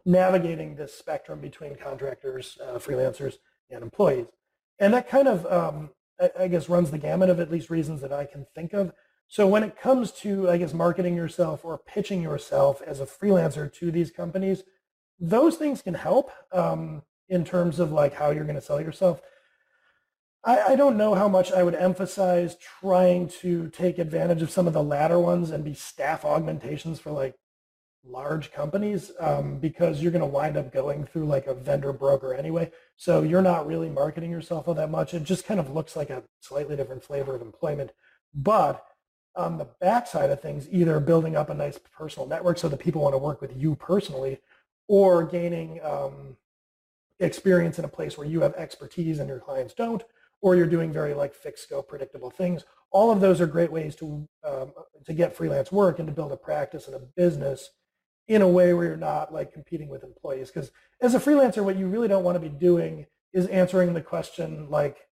navigating 0.05 0.77
this 0.77 0.95
spectrum 0.95 1.41
between 1.41 1.77
contractors, 1.77 2.59
uh, 2.63 2.75
freelancers, 2.75 3.39
and 3.71 3.83
employees. 3.83 4.27
And 4.79 4.93
that 4.93 5.09
kind 5.09 5.29
of, 5.29 5.47
um, 5.47 5.91
I, 6.21 6.31
I 6.41 6.49
guess, 6.49 6.69
runs 6.69 6.91
the 6.91 6.99
gamut 6.99 7.31
of 7.31 7.41
at 7.41 7.51
least 7.51 7.71
reasons 7.71 8.01
that 8.03 8.13
I 8.13 8.25
can 8.25 8.47
think 8.55 8.73
of. 8.73 8.93
So 9.35 9.49
when 9.49 9.64
it 9.64 9.77
comes 9.77 10.12
to, 10.20 10.49
I 10.49 10.59
guess, 10.59 10.73
marketing 10.73 11.16
yourself 11.16 11.64
or 11.64 11.77
pitching 11.77 12.23
yourself 12.23 12.81
as 12.81 13.01
a 13.01 13.05
freelancer 13.05 13.73
to 13.75 13.90
these 13.90 14.12
companies, 14.12 14.62
those 15.18 15.57
things 15.57 15.83
can 15.83 15.94
help 15.94 16.31
um, 16.53 17.03
in 17.29 17.44
terms 17.44 17.81
of 17.81 17.90
like 17.90 18.14
how 18.14 18.31
you're 18.31 18.44
going 18.44 18.55
to 18.55 18.61
sell 18.61 18.81
yourself. 18.81 19.20
I, 20.44 20.61
I, 20.75 20.77
don't 20.77 20.97
know 20.97 21.16
how 21.16 21.27
much 21.27 21.51
I 21.51 21.64
would 21.64 21.75
emphasize 21.75 22.57
trying 22.81 23.27
to 23.40 23.70
take 23.70 23.99
advantage 23.99 24.40
of 24.40 24.53
some 24.53 24.68
of 24.68 24.73
the 24.73 24.85
latter 24.85 25.18
ones 25.18 25.51
and 25.51 25.64
be 25.64 25.75
staff 25.75 26.25
augmentations 26.25 27.01
for 27.01 27.11
like 27.11 27.35
large 28.05 28.53
companies 28.53 29.11
um, 29.18 29.59
because 29.59 30.01
you're 30.01 30.12
going 30.12 30.20
to 30.20 30.27
wind 30.27 30.57
up 30.57 30.73
going 30.73 31.07
through 31.07 31.25
like 31.25 31.49
a 31.49 31.55
vendor 31.55 31.92
broker 31.92 32.35
anyway. 32.35 32.70
So 32.97 33.25
you're 33.25 33.42
not 33.42 33.66
really 33.66 33.90
marketing 33.90 34.31
yourself 34.31 34.68
all 34.68 34.75
that 34.75 34.92
much. 34.92 35.12
It 35.12 35.25
just 35.25 35.44
kind 35.44 35.59
of 35.59 35.73
looks 35.73 35.97
like 35.97 36.11
a 36.11 36.23
slightly 36.38 36.77
different 36.77 37.03
flavor 37.03 37.35
of 37.35 37.42
employment. 37.42 37.90
But 38.33 38.85
on 39.37 39.59
the 39.59 39.68
backside 39.81 40.31
of 40.31 40.40
things, 40.40 40.68
either 40.70 41.01
building 41.01 41.37
up 41.37 41.51
a 41.51 41.55
nice 41.55 41.79
personal 41.79 42.29
network 42.29 42.59
so 42.59 42.68
that 42.68 42.79
people 42.79 43.03
want 43.03 43.14
to 43.14 43.18
work 43.18 43.40
with 43.40 43.57
you 43.57 43.75
personally 43.75 44.40
or 44.88 45.25
gaining 45.25 45.81
um, 45.83 46.37
experience 47.20 47.79
in 47.79 47.85
a 47.85 47.88
place 47.88 48.16
where 48.16 48.27
you 48.27 48.40
have 48.40 48.55
expertise 48.55 49.18
and 49.18 49.29
your 49.29 49.40
clients 49.40 49.75
don't, 49.75 50.05
or 50.40 50.55
you're 50.55 50.66
doing 50.66 50.92
very 50.92 51.14
like 51.14 51.35
fixed 51.35 51.64
scope, 51.64 51.88
predictable 51.88 52.31
things. 52.31 52.64
All 52.90 53.11
of 53.11 53.20
those 53.20 53.40
are 53.40 53.47
great 53.47 53.73
ways 53.73 53.97
to 53.97 54.29
um, 54.44 54.73
to 55.07 55.12
get 55.12 55.37
freelance 55.37 55.73
work 55.73 55.99
and 55.99 56.07
to 56.07 56.14
build 56.14 56.33
a 56.33 56.37
practice 56.37 56.87
and 56.87 56.94
a 56.94 57.01
business 57.16 57.70
in 58.29 58.40
a 58.40 58.49
way 58.49 58.73
where 58.73 58.87
you're 58.87 58.97
not 58.97 59.33
like 59.33 59.53
competing 59.53 59.88
with 59.88 60.05
employees. 60.05 60.51
Because 60.51 60.70
as 61.01 61.14
a 61.14 61.20
freelancer, 61.20 61.64
what 61.64 61.77
you 61.77 61.88
really 61.88 62.09
don't 62.09 62.25
want 62.25 62.37
to 62.37 62.40
be 62.40 62.49
doing 62.49 63.07
is 63.33 63.47
answering 63.49 63.94
the 63.94 64.01
question 64.01 64.70
like, 64.70 65.09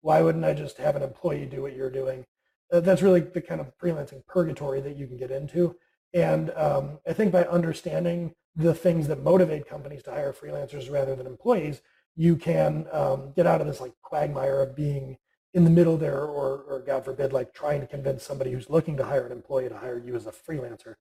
why 0.00 0.22
wouldn't 0.22 0.44
I 0.44 0.54
just 0.54 0.78
have 0.78 0.96
an 0.96 1.02
employee 1.02 1.46
do 1.46 1.62
what 1.62 1.76
you're 1.76 1.90
doing? 1.90 2.24
That's 2.70 3.02
really 3.02 3.20
the 3.20 3.40
kind 3.40 3.60
of 3.60 3.72
freelancing 3.78 4.26
purgatory 4.26 4.80
that 4.80 4.96
you 4.96 5.06
can 5.06 5.16
get 5.16 5.30
into. 5.30 5.76
And 6.12 6.50
um, 6.52 6.98
I 7.06 7.12
think 7.12 7.32
by 7.32 7.44
understanding 7.44 8.34
the 8.54 8.74
things 8.74 9.06
that 9.08 9.22
motivate 9.22 9.68
companies 9.68 10.02
to 10.04 10.10
hire 10.10 10.32
freelancers 10.32 10.90
rather 10.90 11.14
than 11.14 11.26
employees, 11.26 11.82
you 12.16 12.36
can 12.36 12.86
um, 12.90 13.32
get 13.36 13.46
out 13.46 13.60
of 13.60 13.66
this 13.66 13.80
like 13.80 13.92
quagmire 14.02 14.62
of 14.62 14.74
being 14.74 15.18
in 15.52 15.64
the 15.64 15.70
middle 15.70 15.96
there 15.96 16.22
or, 16.22 16.62
or 16.68 16.82
God 16.86 17.04
forbid, 17.04 17.32
like 17.32 17.54
trying 17.54 17.80
to 17.80 17.86
convince 17.86 18.24
somebody 18.24 18.52
who's 18.52 18.70
looking 18.70 18.96
to 18.96 19.04
hire 19.04 19.26
an 19.26 19.32
employee 19.32 19.68
to 19.68 19.76
hire 19.76 19.98
you 19.98 20.14
as 20.14 20.26
a 20.26 20.32
freelancer. 20.32 20.96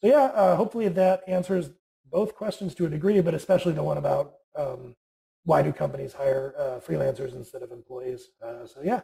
So 0.00 0.08
yeah, 0.08 0.24
uh, 0.34 0.56
hopefully 0.56 0.88
that 0.88 1.22
answers 1.26 1.70
both 2.10 2.34
questions 2.34 2.74
to 2.74 2.86
a 2.86 2.90
degree, 2.90 3.20
but 3.20 3.34
especially 3.34 3.72
the 3.72 3.82
one 3.82 3.98
about 3.98 4.34
um, 4.56 4.96
why 5.44 5.62
do 5.62 5.72
companies 5.72 6.12
hire 6.12 6.54
uh, 6.58 6.80
freelancers 6.80 7.34
instead 7.34 7.62
of 7.62 7.72
employees. 7.72 8.30
Uh, 8.42 8.66
so 8.66 8.80
yeah, 8.82 9.02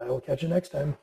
I 0.00 0.04
will 0.04 0.20
catch 0.20 0.42
you 0.42 0.48
next 0.48 0.70
time. 0.70 0.96